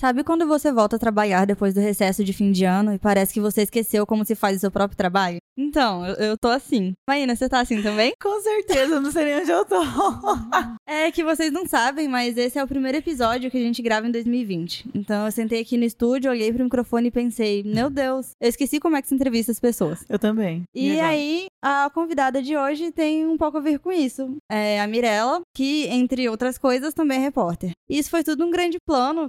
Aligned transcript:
Sabe 0.00 0.24
quando 0.24 0.46
você 0.46 0.72
volta 0.72 0.96
a 0.96 0.98
trabalhar 0.98 1.44
depois 1.44 1.74
do 1.74 1.80
recesso 1.80 2.24
de 2.24 2.32
fim 2.32 2.52
de 2.52 2.64
ano 2.64 2.94
e 2.94 2.98
parece 2.98 3.34
que 3.34 3.40
você 3.40 3.64
esqueceu 3.64 4.06
como 4.06 4.24
se 4.24 4.34
faz 4.34 4.56
o 4.56 4.60
seu 4.60 4.70
próprio 4.70 4.96
trabalho? 4.96 5.36
Então, 5.58 6.06
eu, 6.06 6.14
eu 6.14 6.38
tô 6.38 6.48
assim. 6.48 6.94
Maína, 7.06 7.36
você 7.36 7.50
tá 7.50 7.60
assim 7.60 7.82
também? 7.82 8.14
Com 8.18 8.40
certeza, 8.40 8.98
não 8.98 9.12
sei 9.12 9.26
nem 9.26 9.42
onde 9.42 9.50
eu 9.50 9.62
tô. 9.66 9.76
é 10.88 11.10
que 11.10 11.22
vocês 11.22 11.52
não 11.52 11.66
sabem, 11.66 12.08
mas 12.08 12.38
esse 12.38 12.58
é 12.58 12.64
o 12.64 12.66
primeiro 12.66 12.96
episódio 12.96 13.50
que 13.50 13.58
a 13.58 13.60
gente 13.60 13.82
grava 13.82 14.08
em 14.08 14.10
2020. 14.10 14.88
Então 14.94 15.26
eu 15.26 15.30
sentei 15.30 15.60
aqui 15.60 15.76
no 15.76 15.84
estúdio, 15.84 16.30
olhei 16.30 16.50
pro 16.50 16.64
microfone 16.64 17.08
e 17.08 17.10
pensei, 17.10 17.62
meu 17.62 17.90
Deus, 17.90 18.30
eu 18.40 18.48
esqueci 18.48 18.80
como 18.80 18.96
é 18.96 19.02
que 19.02 19.08
se 19.08 19.14
entrevista 19.14 19.52
as 19.52 19.60
pessoas. 19.60 20.02
Eu 20.08 20.18
também. 20.18 20.62
E, 20.74 20.98
aí, 20.98 21.48
a 21.62 21.90
convidada 21.92 22.40
de 22.40 22.56
hoje 22.56 22.90
tem 22.90 23.26
um 23.26 23.36
pouco 23.36 23.58
a 23.58 23.60
ver 23.60 23.78
com 23.80 23.92
isso. 23.92 24.34
É 24.50 24.80
a 24.80 24.86
Mirella, 24.86 25.42
que, 25.54 25.86
entre 25.88 26.26
outras 26.26 26.56
coisas, 26.56 26.94
também 26.94 27.18
é 27.18 27.20
repórter. 27.20 27.72
E 27.86 27.98
isso 27.98 28.08
foi 28.08 28.24
tudo 28.24 28.46
um 28.46 28.50
grande 28.50 28.78
plano 28.86 29.26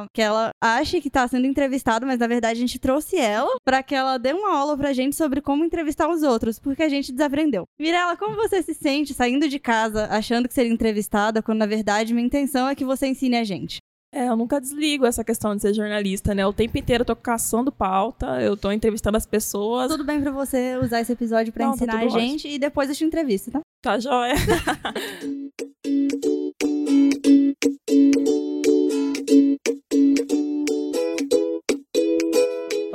para 0.00 0.08
que 0.12 0.22
ela 0.22 0.50
ache 0.62 1.00
que 1.00 1.10
tá 1.10 1.26
sendo 1.26 1.46
entrevistada, 1.46 2.06
mas 2.06 2.18
na 2.18 2.26
verdade 2.26 2.58
a 2.58 2.60
gente 2.60 2.78
trouxe 2.78 3.16
ela 3.16 3.56
para 3.64 3.82
que 3.82 3.94
ela 3.94 4.18
dê 4.18 4.32
uma 4.32 4.56
aula 4.56 4.76
pra 4.76 4.92
gente 4.92 5.16
sobre 5.16 5.40
como 5.40 5.64
entrevistar 5.64 6.08
os 6.08 6.22
outros, 6.22 6.58
porque 6.58 6.82
a 6.82 6.88
gente 6.88 7.12
desaprendeu. 7.12 7.64
Mirella, 7.80 8.16
como 8.16 8.36
você 8.36 8.62
se 8.62 8.74
sente 8.74 9.14
saindo 9.14 9.48
de 9.48 9.58
casa 9.58 10.06
achando 10.10 10.48
que 10.48 10.54
seria 10.54 10.72
entrevistada, 10.72 11.42
quando 11.42 11.58
na 11.58 11.66
verdade 11.66 12.14
minha 12.14 12.26
intenção 12.26 12.68
é 12.68 12.74
que 12.74 12.84
você 12.84 13.06
ensine 13.06 13.36
a 13.36 13.44
gente? 13.44 13.78
É, 14.12 14.28
eu 14.28 14.36
nunca 14.36 14.58
desligo 14.58 15.04
essa 15.04 15.22
questão 15.22 15.54
de 15.54 15.60
ser 15.60 15.74
jornalista, 15.74 16.34
né? 16.34 16.46
O 16.46 16.52
tempo 16.52 16.78
inteiro 16.78 17.02
eu 17.02 17.06
tô 17.06 17.14
caçando 17.14 17.70
pauta, 17.70 18.40
eu 18.40 18.56
tô 18.56 18.72
entrevistando 18.72 19.18
as 19.18 19.26
pessoas. 19.26 19.88
Tudo 19.88 20.04
bem 20.04 20.20
pra 20.20 20.30
você 20.30 20.78
usar 20.82 21.00
esse 21.00 21.12
episódio 21.12 21.52
para 21.52 21.66
tá 21.66 21.74
ensinar 21.74 21.92
tá 21.92 21.98
a 21.98 22.08
gente 22.08 22.46
ótimo. 22.46 22.54
e 22.54 22.58
depois 22.58 22.88
eu 22.88 22.94
te 22.94 23.04
entrevisto, 23.04 23.50
tá? 23.50 23.60
Tá 23.82 23.98
joia. 23.98 24.34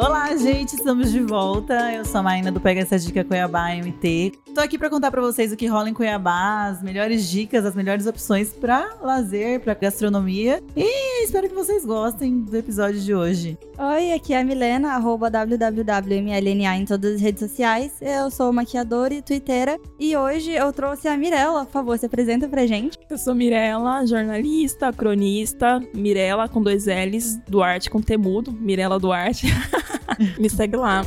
Olá, 0.03 0.35
gente, 0.35 0.75
estamos 0.75 1.13
de 1.13 1.21
volta. 1.21 1.93
Eu 1.93 2.03
sou 2.03 2.19
a 2.19 2.23
Maína 2.23 2.51
do 2.51 2.59
Pega 2.59 2.81
essa 2.81 2.99
Dica 2.99 3.23
Cuiabá 3.23 3.69
MT. 3.73 4.33
Tô 4.53 4.59
aqui 4.59 4.77
para 4.77 4.89
contar 4.89 5.09
para 5.09 5.21
vocês 5.21 5.53
o 5.53 5.55
que 5.55 5.65
rola 5.65 5.89
em 5.89 5.93
Cuiabá, 5.93 6.65
as 6.65 6.83
melhores 6.83 7.29
dicas, 7.29 7.65
as 7.65 7.73
melhores 7.73 8.05
opções 8.05 8.51
para 8.51 8.97
lazer, 9.01 9.61
para 9.61 9.73
gastronomia. 9.75 10.61
E 10.75 11.23
espero 11.23 11.47
que 11.47 11.55
vocês 11.55 11.85
gostem 11.85 12.41
do 12.41 12.57
episódio 12.57 12.99
de 12.99 13.15
hoje. 13.15 13.57
Oi, 13.79 14.11
aqui 14.11 14.33
é 14.33 14.41
a 14.41 14.43
Milena, 14.43 14.91
arroba 14.91 15.29
www.mlna 15.31 16.75
em 16.75 16.85
todas 16.85 17.15
as 17.15 17.21
redes 17.21 17.39
sociais. 17.39 17.93
Eu 18.01 18.29
sou 18.29 18.51
maquiadora 18.51 19.13
e 19.13 19.21
twitteira. 19.21 19.79
E 19.97 20.17
hoje 20.17 20.51
eu 20.51 20.73
trouxe 20.73 21.07
a 21.07 21.15
Mirella. 21.15 21.63
Por 21.63 21.71
favor, 21.71 21.97
se 21.97 22.05
apresenta 22.05 22.49
pra 22.49 22.67
gente. 22.67 22.99
Eu 23.09 23.17
sou 23.17 23.33
Mirella, 23.33 24.05
jornalista, 24.05 24.91
cronista. 24.91 25.79
Mirella 25.95 26.49
com 26.49 26.61
dois 26.61 26.87
L's, 26.87 27.39
Duarte 27.47 27.89
com 27.89 28.01
temudo. 28.01 28.51
Mirella 28.51 28.99
Duarte. 28.99 29.47
Me 30.39 30.49
segue 30.49 30.75
lá. 30.75 31.05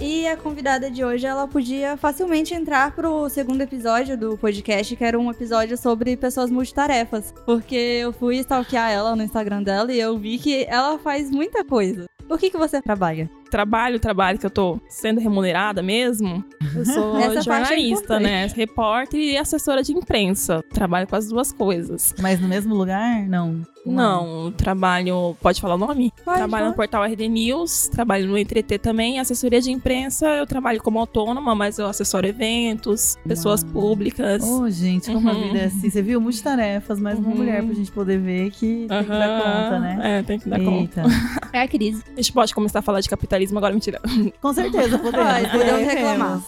E 0.00 0.28
a 0.28 0.36
convidada 0.36 0.88
de 0.88 1.04
hoje, 1.04 1.26
ela 1.26 1.48
podia 1.48 1.96
facilmente 1.96 2.54
entrar 2.54 2.94
pro 2.94 3.28
segundo 3.28 3.60
episódio 3.62 4.16
do 4.16 4.38
podcast, 4.38 4.94
que 4.94 5.04
era 5.04 5.18
um 5.18 5.28
episódio 5.28 5.76
sobre 5.76 6.16
pessoas 6.16 6.50
multitarefas. 6.50 7.34
Porque 7.44 7.74
eu 7.74 8.12
fui 8.12 8.36
stalkear 8.38 8.92
ela 8.92 9.16
no 9.16 9.24
Instagram 9.24 9.64
dela 9.64 9.92
e 9.92 9.98
eu 9.98 10.16
vi 10.16 10.38
que 10.38 10.64
ela 10.68 10.98
faz 11.00 11.30
muita 11.30 11.64
coisa. 11.64 12.06
O 12.30 12.38
que, 12.38 12.48
que 12.48 12.56
você 12.56 12.80
trabalha? 12.80 13.28
Trabalho, 13.50 13.98
trabalho 13.98 14.38
que 14.38 14.46
eu 14.46 14.50
tô 14.50 14.80
sendo 14.88 15.20
remunerada 15.20 15.82
mesmo. 15.82 16.44
Eu 16.74 16.84
sou 16.84 17.16
Essa 17.18 17.38
é 17.38 17.42
jornalista, 17.42 18.14
é 18.16 18.20
né? 18.20 18.46
Repórter 18.46 19.20
e 19.20 19.36
assessora 19.36 19.82
de 19.82 19.92
imprensa. 19.92 20.62
Trabalho 20.72 21.06
com 21.06 21.16
as 21.16 21.28
duas 21.28 21.52
coisas. 21.52 22.14
Mas 22.20 22.40
no 22.40 22.48
mesmo 22.48 22.74
lugar? 22.74 23.26
Não. 23.28 23.62
Não, 23.86 24.52
trabalho. 24.52 25.36
Pode 25.40 25.60
falar 25.60 25.74
o 25.74 25.78
nome? 25.78 26.12
Pode, 26.24 26.38
trabalho 26.38 26.64
pode. 26.64 26.70
no 26.70 26.76
portal 26.76 27.04
RD 27.04 27.28
News, 27.28 27.88
trabalho 27.88 28.26
no 28.26 28.36
Entreter 28.36 28.78
também. 28.78 29.18
Assessoria 29.18 29.60
de 29.60 29.70
imprensa, 29.70 30.26
eu 30.26 30.46
trabalho 30.46 30.82
como 30.82 30.98
autônoma, 30.98 31.54
mas 31.54 31.78
eu 31.78 31.86
assessoro 31.86 32.26
eventos, 32.26 33.16
pessoas 33.26 33.62
Uau. 33.62 33.72
públicas. 33.72 34.42
Oh, 34.44 34.68
gente, 34.68 35.10
como 35.10 35.28
uhum. 35.28 35.36
a 35.36 35.42
vida 35.44 35.58
é 35.58 35.64
assim. 35.66 35.90
Você 35.90 36.02
viu 36.02 36.20
multitarefas, 36.20 37.00
mas 37.00 37.18
uhum. 37.18 37.26
uma 37.26 37.34
mulher 37.36 37.64
pra 37.64 37.74
gente 37.74 37.90
poder 37.90 38.18
ver 38.18 38.50
que 38.50 38.86
tem 38.88 38.98
uhum. 38.98 39.04
que 39.04 39.10
dar 39.10 39.42
conta, 39.42 39.78
né? 39.78 40.18
É, 40.18 40.22
tem 40.22 40.38
que 40.38 40.48
dar 40.48 40.60
Eita. 40.60 41.02
conta. 41.02 41.02
é 41.52 41.62
a 41.62 41.68
crise. 41.68 42.02
A 42.12 42.16
gente 42.16 42.32
pode 42.32 42.54
começar 42.54 42.80
a 42.80 42.82
falar 42.82 43.00
de 43.00 43.08
capitalismo 43.38 43.58
agora, 43.58 43.72
mentira. 43.72 44.00
Com 44.40 44.52
certeza, 44.52 44.98
podemos. 44.98 45.48
podemos 45.50 45.86
reclamar. 45.86 46.42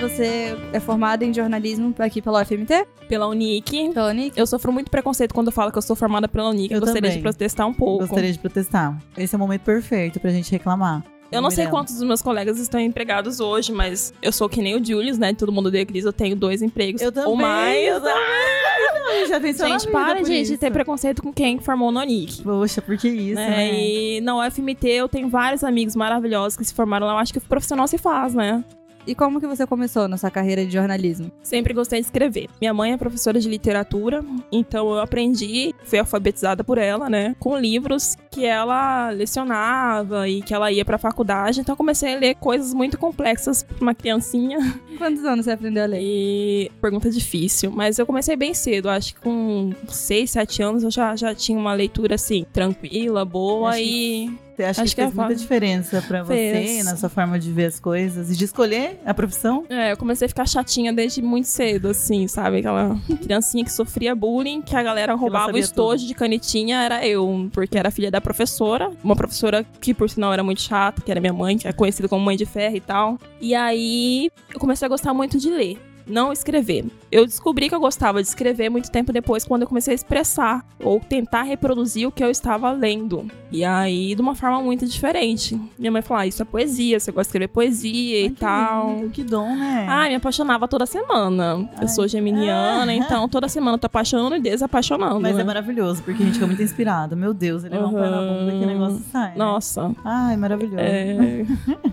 Você 0.00 0.54
é 0.72 0.80
formada 0.80 1.24
em 1.24 1.32
jornalismo 1.32 1.94
aqui 1.98 2.20
pela 2.20 2.42
UFMT? 2.42 2.86
Pela 3.08 3.26
Unic. 3.26 3.90
Pela 3.94 4.10
Unic. 4.10 4.38
Eu 4.38 4.46
sofro 4.46 4.70
muito 4.70 4.90
preconceito 4.90 5.32
quando 5.32 5.46
eu 5.46 5.52
falo 5.52 5.72
que 5.72 5.78
eu 5.78 5.82
sou 5.82 5.96
formada 5.96 6.28
pela 6.28 6.50
Unic. 6.50 6.70
Eu, 6.70 6.76
eu 6.76 6.80
gostaria 6.80 7.02
também. 7.02 7.16
de 7.16 7.22
protestar 7.22 7.66
um 7.66 7.72
pouco. 7.72 8.00
Gostaria 8.00 8.30
de 8.30 8.38
protestar. 8.38 8.98
Esse 9.16 9.34
é 9.34 9.36
o 9.36 9.38
momento 9.38 9.62
perfeito 9.62 10.20
pra 10.20 10.30
gente 10.30 10.50
reclamar. 10.52 11.02
Eu 11.34 11.42
não 11.42 11.50
sei 11.50 11.66
quantos 11.66 11.94
dos 11.94 12.02
meus 12.02 12.22
colegas 12.22 12.58
estão 12.58 12.80
empregados 12.80 13.40
hoje, 13.40 13.72
mas 13.72 14.12
eu 14.22 14.32
sou 14.32 14.48
que 14.48 14.62
nem 14.62 14.74
o 14.74 14.84
Julius, 14.84 15.18
né? 15.18 15.34
Todo 15.34 15.52
mundo 15.52 15.66
odeia 15.66 15.84
Cris, 15.84 16.04
eu 16.04 16.12
tenho 16.12 16.36
dois 16.36 16.62
empregos. 16.62 17.02
Eu 17.02 17.12
também. 17.12 17.30
Ou 17.30 17.36
mais. 17.36 17.86
Eu 17.86 18.00
também. 18.00 19.26
Já 19.28 19.40
pensou 19.40 19.68
gente, 19.68 19.88
para, 19.88 20.24
gente, 20.24 20.48
de 20.48 20.58
ter 20.58 20.70
preconceito 20.70 21.22
com 21.22 21.32
quem 21.32 21.58
formou 21.58 21.92
no 21.92 22.00
Unic. 22.00 22.42
Poxa, 22.42 22.80
por 22.80 22.96
que 22.96 23.08
isso, 23.08 23.34
né? 23.34 23.48
né? 23.48 23.74
E 23.74 24.20
na 24.20 24.46
UFMT 24.46 24.88
eu 24.88 25.08
tenho 25.08 25.28
vários 25.28 25.62
amigos 25.62 25.94
maravilhosos 25.94 26.56
que 26.56 26.64
se 26.64 26.74
formaram 26.74 27.06
lá. 27.06 27.14
Eu 27.14 27.18
acho 27.18 27.32
que 27.32 27.38
o 27.38 27.42
profissional 27.42 27.86
se 27.86 27.98
faz, 27.98 28.34
né? 28.34 28.64
E 29.06 29.14
como 29.14 29.40
que 29.40 29.46
você 29.46 29.66
começou 29.66 30.08
na 30.08 30.16
sua 30.16 30.30
carreira 30.30 30.64
de 30.64 30.72
jornalismo? 30.72 31.30
Sempre 31.42 31.74
gostei 31.74 32.00
de 32.00 32.06
escrever. 32.06 32.48
Minha 32.60 32.72
mãe 32.72 32.92
é 32.92 32.96
professora 32.96 33.38
de 33.38 33.48
literatura, 33.48 34.24
então 34.50 34.90
eu 34.90 35.00
aprendi, 35.00 35.74
fui 35.84 35.98
alfabetizada 35.98 36.64
por 36.64 36.78
ela, 36.78 37.10
né, 37.10 37.36
com 37.38 37.56
livros 37.58 38.16
que 38.30 38.46
ela 38.46 39.10
lecionava 39.10 40.28
e 40.28 40.42
que 40.42 40.54
ela 40.54 40.72
ia 40.72 40.84
para 40.84 40.96
faculdade. 40.96 41.60
Então 41.60 41.76
comecei 41.76 42.14
a 42.14 42.18
ler 42.18 42.34
coisas 42.36 42.72
muito 42.72 42.98
complexas 42.98 43.62
para 43.62 43.82
uma 43.82 43.94
criancinha. 43.94 44.58
Quantos 44.96 45.24
anos 45.24 45.44
você 45.44 45.52
aprendeu 45.52 45.82
a 45.82 45.86
ler? 45.86 46.00
E 46.00 46.70
pergunta 46.80 47.10
difícil, 47.10 47.70
mas 47.70 47.98
eu 47.98 48.06
comecei 48.06 48.36
bem 48.36 48.54
cedo, 48.54 48.88
acho 48.88 49.14
que 49.14 49.20
com 49.20 49.72
6, 49.88 50.30
7 50.30 50.62
anos 50.62 50.82
eu 50.82 50.90
já, 50.90 51.14
já 51.16 51.34
tinha 51.34 51.58
uma 51.58 51.74
leitura 51.74 52.14
assim 52.14 52.44
tranquila, 52.52 53.24
boa 53.24 53.78
e 53.78 54.30
você 54.54 54.62
acha 54.62 54.82
Acho 54.82 54.94
que, 54.94 55.02
que 55.02 55.08
fez 55.08 55.14
muita 55.14 55.34
diferença 55.34 56.02
para 56.02 56.22
você 56.22 56.82
na 56.84 56.96
sua 56.96 57.08
forma 57.08 57.38
de 57.38 57.50
ver 57.50 57.66
as 57.66 57.80
coisas 57.80 58.30
e 58.30 58.36
de 58.36 58.44
escolher 58.44 59.00
a 59.04 59.12
profissão? 59.12 59.64
É, 59.68 59.92
eu 59.92 59.96
comecei 59.96 60.26
a 60.26 60.28
ficar 60.28 60.46
chatinha 60.46 60.92
desde 60.92 61.20
muito 61.20 61.48
cedo, 61.48 61.88
assim, 61.88 62.28
sabe? 62.28 62.58
Aquela 62.58 62.96
criancinha 63.22 63.64
que 63.64 63.72
sofria 63.72 64.14
bullying, 64.14 64.62
que 64.62 64.76
a 64.76 64.82
galera 64.82 65.14
roubava 65.14 65.52
o 65.52 65.58
estojo 65.58 66.02
tudo. 66.02 66.08
de 66.08 66.14
canetinha, 66.14 66.82
era 66.82 67.06
eu, 67.06 67.48
porque 67.52 67.76
era 67.76 67.90
filha 67.90 68.10
da 68.10 68.20
professora, 68.20 68.90
uma 69.02 69.16
professora 69.16 69.66
que 69.80 69.92
por 69.92 70.08
sinal 70.08 70.32
era 70.32 70.44
muito 70.44 70.60
chata, 70.60 71.02
que 71.02 71.10
era 71.10 71.20
minha 71.20 71.32
mãe, 71.32 71.58
que 71.58 71.66
é 71.66 71.72
conhecida 71.72 72.08
como 72.08 72.24
mãe 72.24 72.36
de 72.36 72.46
ferro 72.46 72.76
e 72.76 72.80
tal. 72.80 73.18
E 73.40 73.54
aí 73.54 74.30
eu 74.52 74.60
comecei 74.60 74.83
a 74.84 74.88
gostar 74.88 75.14
muito 75.14 75.38
de 75.38 75.50
ler 75.50 75.78
não 76.06 76.32
escrever. 76.32 76.84
Eu 77.10 77.26
descobri 77.26 77.68
que 77.68 77.74
eu 77.74 77.80
gostava 77.80 78.22
de 78.22 78.28
escrever 78.28 78.68
muito 78.68 78.90
tempo 78.90 79.12
depois, 79.12 79.44
quando 79.44 79.62
eu 79.62 79.68
comecei 79.68 79.92
a 79.92 79.94
expressar 79.94 80.64
ou 80.82 81.00
tentar 81.00 81.42
reproduzir 81.42 82.06
o 82.06 82.12
que 82.12 82.22
eu 82.22 82.30
estava 82.30 82.70
lendo. 82.72 83.26
E 83.50 83.64
aí, 83.64 84.14
de 84.14 84.20
uma 84.20 84.34
forma 84.34 84.60
muito 84.60 84.86
diferente. 84.86 85.58
Minha 85.78 85.92
mãe 85.92 86.02
falou: 86.02 86.22
ah, 86.22 86.26
isso 86.26 86.42
é 86.42 86.44
poesia, 86.44 86.98
você 86.98 87.12
gosta 87.12 87.24
de 87.24 87.28
escrever 87.28 87.48
poesia 87.48 88.20
Ai, 88.20 88.26
e 88.26 88.30
tal. 88.30 88.96
Lindo, 88.96 89.10
que 89.10 89.22
dom, 89.22 89.56
né? 89.56 89.86
Ah, 89.88 90.08
me 90.08 90.16
apaixonava 90.16 90.66
toda 90.66 90.86
semana. 90.86 91.68
Ai. 91.76 91.84
Eu 91.84 91.88
sou 91.88 92.06
geminiana, 92.08 92.90
ah. 92.90 92.94
então 92.94 93.28
toda 93.28 93.48
semana 93.48 93.76
eu 93.76 93.78
tô 93.78 93.86
apaixonando 93.86 94.36
e 94.36 94.40
desapaixonando. 94.40 95.20
Mas 95.20 95.36
né? 95.36 95.42
é 95.42 95.44
maravilhoso, 95.44 96.02
porque 96.02 96.22
a 96.22 96.26
gente 96.26 96.34
fica 96.34 96.46
muito 96.46 96.62
inspirado. 96.62 97.16
Meu 97.16 97.32
Deus, 97.32 97.64
ele 97.64 97.76
uhum. 97.76 97.88
um 97.88 97.94
pé 97.94 98.10
na 98.10 98.20
bunda 98.20 98.52
que 98.52 98.66
negócio 98.66 99.02
sai. 99.10 99.30
Né? 99.30 99.36
Nossa. 99.36 99.94
Ai, 100.04 100.36
maravilhoso. 100.36 100.80
É... 100.80 101.44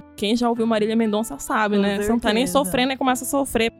Quem 0.21 0.35
já 0.35 0.47
ouviu 0.47 0.67
Marília 0.67 0.95
Mendonça 0.95 1.39
sabe, 1.39 1.77
Com 1.77 1.81
né? 1.81 1.87
Certeza. 1.87 2.05
Você 2.05 2.11
não 2.11 2.19
tá 2.19 2.31
nem 2.31 2.45
sofrendo 2.45 2.93
e 2.93 2.95
começa 2.95 3.23
a 3.23 3.27
sofrer. 3.27 3.73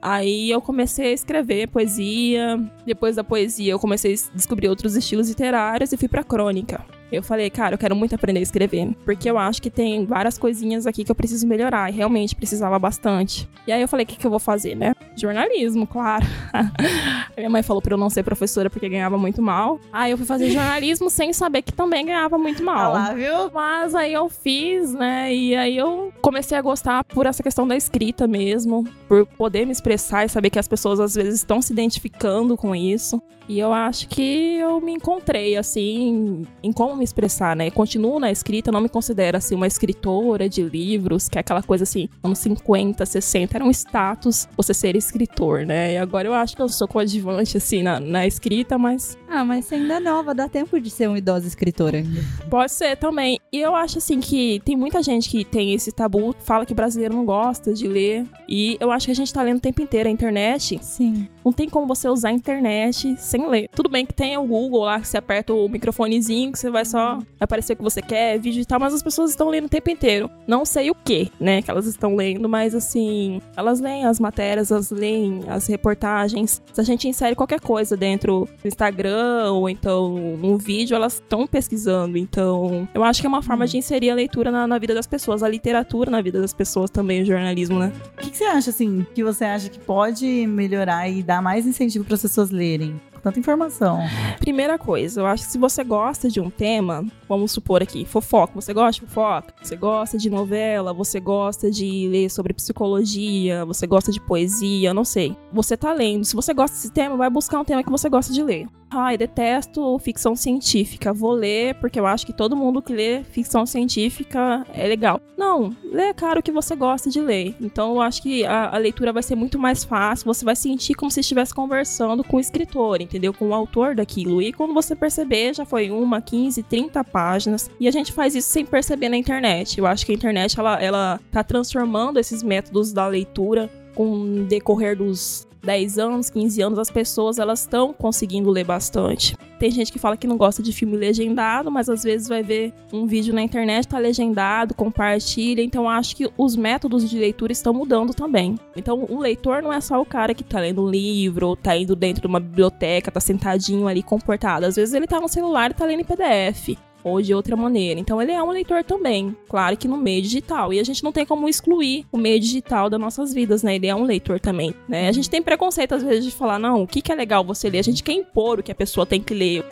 Aí 0.00 0.50
eu 0.50 0.58
comecei 0.62 1.08
a 1.08 1.12
escrever 1.12 1.68
poesia. 1.68 2.58
Depois 2.86 3.16
da 3.16 3.22
poesia, 3.22 3.72
eu 3.72 3.78
comecei 3.78 4.14
a 4.14 4.34
descobrir 4.34 4.70
outros 4.70 4.96
estilos 4.96 5.28
literários 5.28 5.92
e 5.92 5.98
fui 5.98 6.08
pra 6.08 6.24
crônica. 6.24 6.82
Eu 7.12 7.22
falei, 7.22 7.50
cara, 7.50 7.74
eu 7.74 7.78
quero 7.78 7.94
muito 7.94 8.14
aprender 8.14 8.40
a 8.40 8.42
escrever, 8.42 8.88
porque 9.04 9.30
eu 9.30 9.36
acho 9.36 9.60
que 9.60 9.70
tem 9.70 10.06
várias 10.06 10.38
coisinhas 10.38 10.86
aqui 10.86 11.04
que 11.04 11.10
eu 11.10 11.14
preciso 11.14 11.46
melhorar, 11.46 11.90
e 11.90 11.94
realmente 11.94 12.34
precisava 12.34 12.78
bastante. 12.78 13.46
E 13.66 13.72
aí 13.72 13.82
eu 13.82 13.86
falei, 13.86 14.04
o 14.04 14.06
que, 14.06 14.16
que 14.16 14.26
eu 14.26 14.30
vou 14.30 14.40
fazer, 14.40 14.74
né? 14.74 14.94
Jornalismo, 15.14 15.86
claro. 15.86 16.24
minha 17.36 17.50
mãe 17.50 17.62
falou 17.62 17.82
pra 17.82 17.94
eu 17.94 17.98
não 17.98 18.08
ser 18.08 18.22
professora 18.22 18.70
porque 18.70 18.88
ganhava 18.88 19.18
muito 19.18 19.42
mal. 19.42 19.78
Aí 19.92 20.10
eu 20.10 20.16
fui 20.16 20.26
fazer 20.26 20.50
jornalismo 20.50 21.10
sem 21.10 21.32
saber 21.32 21.62
que 21.62 21.72
também 21.72 22.06
ganhava 22.06 22.38
muito 22.38 22.62
mal. 22.62 22.94
Ah 22.96 23.02
lá, 23.02 23.14
viu? 23.14 23.50
Mas 23.52 23.94
aí 23.94 24.12
eu 24.12 24.28
fiz, 24.28 24.92
né? 24.94 25.34
E 25.34 25.54
aí 25.54 25.76
eu 25.76 26.12
comecei 26.22 26.56
a 26.56 26.62
gostar 26.62 27.04
por 27.04 27.26
essa 27.26 27.42
questão 27.42 27.66
da 27.68 27.76
escrita 27.76 28.26
mesmo, 28.26 28.86
por 29.06 29.26
poder 29.26 29.66
me 29.66 29.72
expressar 29.72 30.24
e 30.24 30.28
saber 30.28 30.50
que 30.50 30.58
as 30.58 30.68
pessoas 30.68 30.98
às 30.98 31.14
vezes 31.14 31.34
estão 31.34 31.60
se 31.60 31.72
identificando 31.72 32.56
com 32.56 32.74
isso. 32.74 33.22
E 33.48 33.58
eu 33.58 33.72
acho 33.72 34.08
que 34.08 34.56
eu 34.56 34.80
me 34.80 34.92
encontrei, 34.92 35.56
assim, 35.56 36.46
em 36.62 36.72
como 36.72 36.96
me 36.96 37.01
expressar, 37.04 37.56
né? 37.56 37.70
Continuo 37.70 38.18
na 38.18 38.30
escrita, 38.30 38.72
não 38.72 38.80
me 38.80 38.88
considero, 38.88 39.36
assim, 39.36 39.54
uma 39.54 39.66
escritora 39.66 40.48
de 40.48 40.62
livros, 40.62 41.28
que 41.28 41.38
é 41.38 41.40
aquela 41.40 41.62
coisa, 41.62 41.84
assim, 41.84 42.08
anos 42.22 42.38
50, 42.38 43.04
60, 43.04 43.56
era 43.56 43.64
um 43.64 43.70
status 43.70 44.48
você 44.56 44.74
ser 44.74 44.96
escritor, 44.96 45.66
né? 45.66 45.94
E 45.94 45.96
agora 45.98 46.28
eu 46.28 46.34
acho 46.34 46.56
que 46.56 46.62
eu 46.62 46.68
sou 46.68 46.88
coadjuvante, 46.88 47.56
assim, 47.56 47.82
na, 47.82 48.00
na 48.00 48.26
escrita, 48.26 48.78
mas... 48.78 49.16
Ah, 49.34 49.46
mas 49.46 49.64
você 49.64 49.76
ainda 49.76 49.94
é 49.94 50.00
nova, 50.00 50.34
dá 50.34 50.46
tempo 50.46 50.78
de 50.78 50.90
ser 50.90 51.08
uma 51.08 51.16
idosa 51.16 51.46
escritora 51.46 51.96
ainda. 51.96 52.20
Pode 52.50 52.70
ser 52.70 52.98
também. 52.98 53.38
E 53.50 53.58
eu 53.58 53.74
acho, 53.74 53.96
assim, 53.96 54.20
que 54.20 54.60
tem 54.62 54.76
muita 54.76 55.02
gente 55.02 55.26
que 55.30 55.42
tem 55.42 55.72
esse 55.72 55.90
tabu, 55.90 56.36
fala 56.40 56.66
que 56.66 56.74
brasileiro 56.74 57.14
não 57.14 57.24
gosta 57.24 57.72
de 57.72 57.88
ler. 57.88 58.26
E 58.46 58.76
eu 58.78 58.90
acho 58.90 59.06
que 59.06 59.12
a 59.12 59.14
gente 59.14 59.32
tá 59.32 59.42
lendo 59.42 59.56
o 59.56 59.60
tempo 59.60 59.80
inteiro 59.80 60.06
a 60.06 60.12
internet. 60.12 60.78
Sim. 60.82 61.26
Não 61.42 61.50
tem 61.50 61.66
como 61.66 61.86
você 61.86 62.08
usar 62.08 62.28
a 62.28 62.32
internet 62.32 63.16
sem 63.16 63.48
ler. 63.48 63.70
Tudo 63.74 63.88
bem 63.88 64.04
que 64.04 64.12
tem 64.12 64.36
o 64.36 64.46
Google 64.46 64.82
lá, 64.82 65.00
que 65.00 65.08
você 65.08 65.16
aperta 65.16 65.54
o 65.54 65.66
microfonezinho, 65.66 66.52
que 66.52 66.58
você 66.58 66.68
vai 66.68 66.84
só 66.84 67.18
aparecer 67.40 67.72
o 67.72 67.76
que 67.76 67.82
você 67.82 68.02
quer, 68.02 68.38
vídeo 68.38 68.60
e 68.60 68.66
tal, 68.66 68.78
mas 68.78 68.92
as 68.92 69.02
pessoas 69.02 69.30
estão 69.30 69.48
lendo 69.48 69.64
o 69.64 69.70
tempo 69.70 69.88
inteiro. 69.88 70.30
Não 70.46 70.66
sei 70.66 70.90
o 70.90 70.94
que, 70.94 71.32
né, 71.40 71.62
que 71.62 71.70
elas 71.70 71.86
estão 71.86 72.14
lendo, 72.16 72.50
mas 72.50 72.74
assim, 72.74 73.40
elas 73.56 73.80
leem 73.80 74.04
as 74.04 74.20
matérias, 74.20 74.70
elas 74.70 74.90
leem 74.90 75.40
as 75.48 75.66
reportagens. 75.66 76.60
Se 76.70 76.80
a 76.80 76.84
gente 76.84 77.08
insere 77.08 77.34
qualquer 77.34 77.60
coisa 77.60 77.96
dentro 77.96 78.46
do 78.62 78.68
Instagram 78.68 79.21
ou 79.50 79.68
então 79.68 80.36
num 80.36 80.56
vídeo, 80.56 80.94
elas 80.94 81.14
estão 81.14 81.46
pesquisando. 81.46 82.16
Então, 82.16 82.88
eu 82.94 83.02
acho 83.04 83.20
que 83.20 83.26
é 83.26 83.28
uma 83.28 83.42
forma 83.42 83.66
de 83.66 83.76
inserir 83.76 84.10
a 84.10 84.14
leitura 84.14 84.50
na, 84.50 84.66
na 84.66 84.78
vida 84.78 84.94
das 84.94 85.06
pessoas, 85.06 85.42
a 85.42 85.48
literatura 85.48 86.10
na 86.10 86.20
vida 86.20 86.40
das 86.40 86.52
pessoas 86.52 86.90
também, 86.90 87.22
o 87.22 87.24
jornalismo, 87.24 87.78
né? 87.78 87.92
O 88.16 88.20
que, 88.20 88.30
que 88.30 88.36
você 88.36 88.44
acha, 88.44 88.70
assim, 88.70 89.06
que 89.14 89.22
você 89.22 89.44
acha 89.44 89.68
que 89.68 89.78
pode 89.78 90.46
melhorar 90.46 91.08
e 91.08 91.22
dar 91.22 91.42
mais 91.42 91.66
incentivo 91.66 92.04
para 92.04 92.14
as 92.14 92.22
pessoas 92.22 92.50
lerem? 92.50 93.00
Tanta 93.22 93.38
informação. 93.38 94.00
Primeira 94.40 94.76
coisa, 94.76 95.20
eu 95.20 95.26
acho 95.26 95.44
que 95.44 95.52
se 95.52 95.58
você 95.58 95.84
gosta 95.84 96.28
de 96.28 96.40
um 96.40 96.50
tema, 96.50 97.06
vamos 97.28 97.52
supor 97.52 97.80
aqui, 97.80 98.04
fofoca. 98.04 98.52
Você 98.56 98.74
gosta 98.74 99.00
de 99.00 99.06
fofoca? 99.06 99.54
Você 99.62 99.76
gosta 99.76 100.18
de 100.18 100.28
novela? 100.28 100.92
Você 100.92 101.20
gosta 101.20 101.70
de 101.70 102.08
ler 102.08 102.28
sobre 102.28 102.52
psicologia? 102.52 103.64
Você 103.64 103.86
gosta 103.86 104.10
de 104.10 104.20
poesia? 104.20 104.92
Não 104.92 105.04
sei. 105.04 105.36
Você 105.52 105.76
tá 105.76 105.92
lendo. 105.92 106.24
Se 106.24 106.34
você 106.34 106.52
gosta 106.52 106.76
desse 106.76 106.90
tema, 106.90 107.16
vai 107.16 107.30
buscar 107.30 107.60
um 107.60 107.64
tema 107.64 107.84
que 107.84 107.90
você 107.90 108.08
gosta 108.08 108.32
de 108.32 108.42
ler. 108.42 108.66
Ai, 108.94 109.16
detesto 109.16 109.98
ficção 109.98 110.36
científica. 110.36 111.14
Vou 111.14 111.32
ler 111.32 111.74
porque 111.76 111.98
eu 111.98 112.06
acho 112.06 112.26
que 112.26 112.32
todo 112.32 112.54
mundo 112.54 112.82
que 112.82 112.92
lê 112.92 113.22
ficção 113.24 113.64
científica 113.64 114.66
é 114.74 114.86
legal. 114.86 115.18
Não, 115.36 115.74
lê, 115.82 116.12
cara, 116.12 116.40
o 116.40 116.42
que 116.42 116.52
você 116.52 116.76
gosta 116.76 117.08
de 117.08 117.18
ler. 117.18 117.56
Então 117.58 117.94
eu 117.94 118.00
acho 118.02 118.22
que 118.22 118.44
a, 118.44 118.74
a 118.74 118.76
leitura 118.76 119.10
vai 119.10 119.22
ser 119.22 119.34
muito 119.34 119.58
mais 119.58 119.82
fácil. 119.82 120.26
Você 120.26 120.44
vai 120.44 120.54
sentir 120.54 120.94
como 120.94 121.10
se 121.10 121.20
estivesse 121.20 121.54
conversando 121.54 122.22
com 122.22 122.36
o 122.36 122.40
escritor, 122.40 123.00
entendeu? 123.00 123.32
Com 123.32 123.48
o 123.48 123.54
autor 123.54 123.94
daquilo. 123.94 124.42
E 124.42 124.52
quando 124.52 124.74
você 124.74 124.94
perceber, 124.94 125.54
já 125.54 125.64
foi 125.64 125.90
uma, 125.90 126.20
15, 126.20 126.62
30 126.62 127.02
páginas. 127.04 127.70
E 127.80 127.88
a 127.88 127.90
gente 127.90 128.12
faz 128.12 128.34
isso 128.34 128.50
sem 128.50 128.66
perceber 128.66 129.08
na 129.08 129.16
internet. 129.16 129.78
Eu 129.78 129.86
acho 129.86 130.04
que 130.04 130.12
a 130.12 130.14
internet, 130.14 130.58
ela, 130.60 130.82
ela 130.82 131.20
tá 131.30 131.42
transformando 131.42 132.18
esses 132.18 132.42
métodos 132.42 132.92
da 132.92 133.06
leitura 133.06 133.70
com 133.94 134.12
o 134.12 134.44
decorrer 134.44 134.96
dos 134.96 135.46
10 135.62 135.98
anos, 135.98 136.30
15 136.30 136.62
anos, 136.62 136.78
as 136.78 136.90
pessoas 136.90 137.38
elas 137.38 137.60
estão 137.60 137.92
conseguindo 137.92 138.50
ler 138.50 138.64
bastante. 138.64 139.36
Tem 139.58 139.70
gente 139.70 139.92
que 139.92 139.98
fala 139.98 140.16
que 140.16 140.26
não 140.26 140.36
gosta 140.36 140.60
de 140.60 140.72
filme 140.72 140.96
legendado, 140.96 141.70
mas 141.70 141.88
às 141.88 142.02
vezes 142.02 142.26
vai 142.26 142.42
ver 142.42 142.74
um 142.92 143.06
vídeo 143.06 143.32
na 143.32 143.42
internet, 143.42 143.86
tá 143.86 143.96
legendado, 143.96 144.74
compartilha. 144.74 145.62
Então 145.62 145.88
acho 145.88 146.16
que 146.16 146.28
os 146.36 146.56
métodos 146.56 147.08
de 147.08 147.16
leitura 147.16 147.52
estão 147.52 147.72
mudando 147.72 148.12
também. 148.12 148.58
Então 148.74 149.06
o 149.08 149.20
leitor 149.20 149.62
não 149.62 149.72
é 149.72 149.80
só 149.80 150.00
o 150.00 150.04
cara 150.04 150.34
que 150.34 150.42
tá 150.42 150.58
lendo 150.58 150.82
um 150.82 150.88
livro, 150.88 151.48
ou 151.48 151.56
tá 151.56 151.76
indo 151.76 151.94
dentro 151.94 152.22
de 152.22 152.26
uma 152.26 152.40
biblioteca, 152.40 153.12
tá 153.12 153.20
sentadinho 153.20 153.86
ali 153.86 154.02
comportado. 154.02 154.66
Às 154.66 154.74
vezes 154.74 154.94
ele 154.94 155.06
tá 155.06 155.20
no 155.20 155.28
celular 155.28 155.70
e 155.70 155.74
tá 155.74 155.84
lendo 155.84 156.00
em 156.00 156.04
PDF 156.04 156.76
ou 157.04 157.20
de 157.20 157.34
outra 157.34 157.56
maneira. 157.56 157.98
Então 157.98 158.20
ele 158.20 158.32
é 158.32 158.42
um 158.42 158.50
leitor 158.50 158.84
também, 158.84 159.36
claro 159.48 159.76
que 159.76 159.88
no 159.88 159.96
meio 159.96 160.22
digital. 160.22 160.72
E 160.72 160.80
a 160.80 160.84
gente 160.84 161.02
não 161.02 161.12
tem 161.12 161.26
como 161.26 161.48
excluir 161.48 162.06
o 162.10 162.18
meio 162.18 162.38
digital 162.38 162.88
das 162.88 163.00
nossas 163.00 163.32
vidas, 163.32 163.62
né? 163.62 163.76
Ele 163.76 163.86
é 163.86 163.94
um 163.94 164.04
leitor 164.04 164.40
também, 164.40 164.74
né? 164.88 165.08
A 165.08 165.12
gente 165.12 165.30
tem 165.30 165.42
preconceito 165.42 165.94
às 165.94 166.02
vezes 166.02 166.24
de 166.24 166.30
falar, 166.30 166.58
não, 166.58 166.82
o 166.82 166.86
que, 166.86 167.02
que 167.02 167.12
é 167.12 167.14
legal 167.14 167.44
você 167.44 167.68
ler? 167.68 167.78
A 167.78 167.84
gente 167.84 168.02
quer 168.02 168.12
impor 168.12 168.60
o 168.60 168.62
que 168.62 168.72
a 168.72 168.74
pessoa 168.74 169.06
tem 169.06 169.20
que 169.20 169.34
ler. 169.34 169.64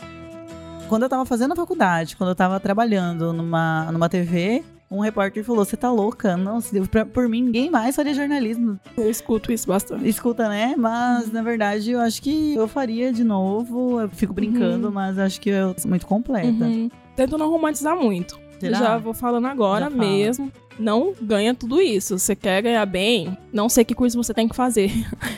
Quando 0.88 1.04
eu 1.04 1.08
tava 1.08 1.24
fazendo 1.24 1.52
a 1.52 1.56
faculdade, 1.56 2.16
quando 2.16 2.30
eu 2.30 2.34
tava 2.34 2.58
trabalhando 2.58 3.32
numa, 3.32 3.92
numa 3.92 4.08
TV, 4.08 4.64
um 4.90 5.00
repórter 5.00 5.44
falou: 5.44 5.64
Você 5.64 5.76
tá 5.76 5.90
louca? 5.90 6.36
Não, 6.36 6.60
se 6.60 6.80
pra, 6.88 7.06
por 7.06 7.28
mim, 7.28 7.42
ninguém 7.42 7.70
mais 7.70 7.94
faria 7.94 8.12
jornalismo. 8.14 8.78
Eu 8.96 9.08
escuto 9.10 9.52
isso 9.52 9.68
bastante. 9.68 10.08
Escuta, 10.08 10.48
né? 10.48 10.74
Mas, 10.76 11.30
na 11.32 11.42
verdade, 11.42 11.92
eu 11.92 12.00
acho 12.00 12.20
que 12.20 12.54
eu 12.54 12.66
faria 12.66 13.12
de 13.12 13.22
novo. 13.22 14.00
Eu 14.00 14.08
fico 14.08 14.32
brincando, 14.32 14.88
Uhum. 14.88 14.92
mas 14.94 15.18
acho 15.18 15.40
que 15.40 15.50
eu 15.50 15.74
sou 15.78 15.88
muito 15.88 16.06
completa. 16.06 16.64
Uhum. 16.64 16.90
Tento 17.14 17.38
não 17.38 17.48
romantizar 17.48 17.96
muito. 17.96 18.38
Será? 18.58 18.78
Já 18.78 18.98
vou 18.98 19.14
falando 19.14 19.46
agora 19.46 19.84
Já 19.86 19.90
fala. 19.90 20.02
mesmo. 20.02 20.52
Não 20.78 21.12
ganha 21.20 21.54
tudo 21.54 21.80
isso. 21.80 22.18
Você 22.18 22.34
quer 22.34 22.62
ganhar 22.62 22.84
bem? 22.86 23.36
Não 23.52 23.68
sei 23.68 23.84
que 23.84 23.94
curso 23.94 24.16
você 24.22 24.32
tem 24.34 24.48
que 24.48 24.56
fazer. 24.56 24.90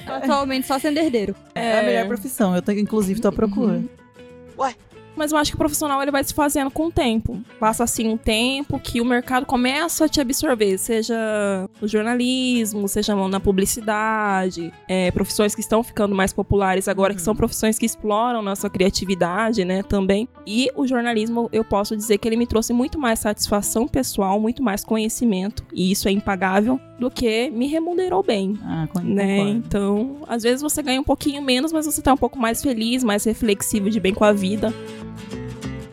Atualmente 0.07 0.67
só 0.67 0.79
sendo 0.79 0.99
herdeiro. 0.99 1.35
É 1.55 1.81
a 1.81 1.83
melhor 1.83 2.07
profissão. 2.07 2.55
Eu, 2.55 2.63
tô, 2.63 2.71
inclusive, 2.73 3.21
tô 3.21 3.29
à 3.29 3.33
procura. 3.33 3.83
Mas 5.17 5.33
eu 5.33 5.39
acho 5.39 5.51
que 5.51 5.57
o 5.57 5.59
profissional 5.59 6.01
ele 6.03 6.11
vai 6.11 6.25
se 6.25 6.33
fazendo 6.35 6.71
com 6.71 6.87
o 6.87 6.91
tempo. 6.93 7.41
Passa 7.61 7.85
assim 7.85 8.09
um 8.09 8.17
tempo 8.17 8.79
que 8.79 9.01
o 9.01 9.05
mercado 9.05 9.47
começa 9.47 10.05
a 10.05 10.09
te 10.09 10.21
absorver, 10.21 10.79
seja 10.79 11.69
no 11.81 11.87
jornalismo, 11.89 12.89
seja 12.89 13.15
na 13.29 13.41
publicidade, 13.41 14.73
é, 14.89 15.11
profissões 15.11 15.55
que 15.55 15.61
estão 15.61 15.83
ficando 15.83 16.15
mais 16.15 16.33
populares 16.33 16.89
agora, 16.89 17.15
que 17.15 17.23
são 17.23 17.35
profissões 17.35 17.79
que 17.79 17.87
exploram 17.87 18.43
nossa 18.43 18.69
criatividade, 18.69 19.65
né, 19.65 19.83
também. 19.83 20.29
E 20.47 20.69
o 20.75 20.87
jornalismo, 20.87 21.49
eu 21.53 21.65
posso 21.65 21.97
dizer 21.97 22.19
que 22.19 22.29
ele 22.29 22.37
me 22.37 22.47
trouxe 22.47 22.73
muito 22.73 22.99
mais 22.99 23.19
satisfação 23.19 23.87
pessoal, 23.87 24.41
muito 24.41 24.63
mais 24.63 24.85
conhecimento, 24.85 25.65
e 25.73 25.91
isso 25.91 26.09
é 26.09 26.13
impagável, 26.13 26.81
do 26.99 27.11
que 27.11 27.51
me 27.51 27.67
remunerou 27.67 28.23
bem 28.23 28.57
Ah, 28.63 28.87
né? 29.03 29.39
concordo. 29.39 29.51
Então, 29.51 30.17
às 30.29 30.45
vezes 30.45 30.63
você 30.63 30.81
ganha 30.83 31.01
um 31.01 31.05
pouquinho 31.05 31.43
menos, 31.43 31.73
mas 31.73 31.85
você 31.85 32.01
tá 32.01 32.13
um 32.13 32.17
pouco 32.17 32.39
mais 32.39 32.63
feliz, 32.63 33.03
mais 33.03 33.25
reflexivo 33.25 33.91
de 33.91 33.99
bem 33.99 34.15
com 34.15 34.25
a 34.25 34.33
vida. 34.33 34.73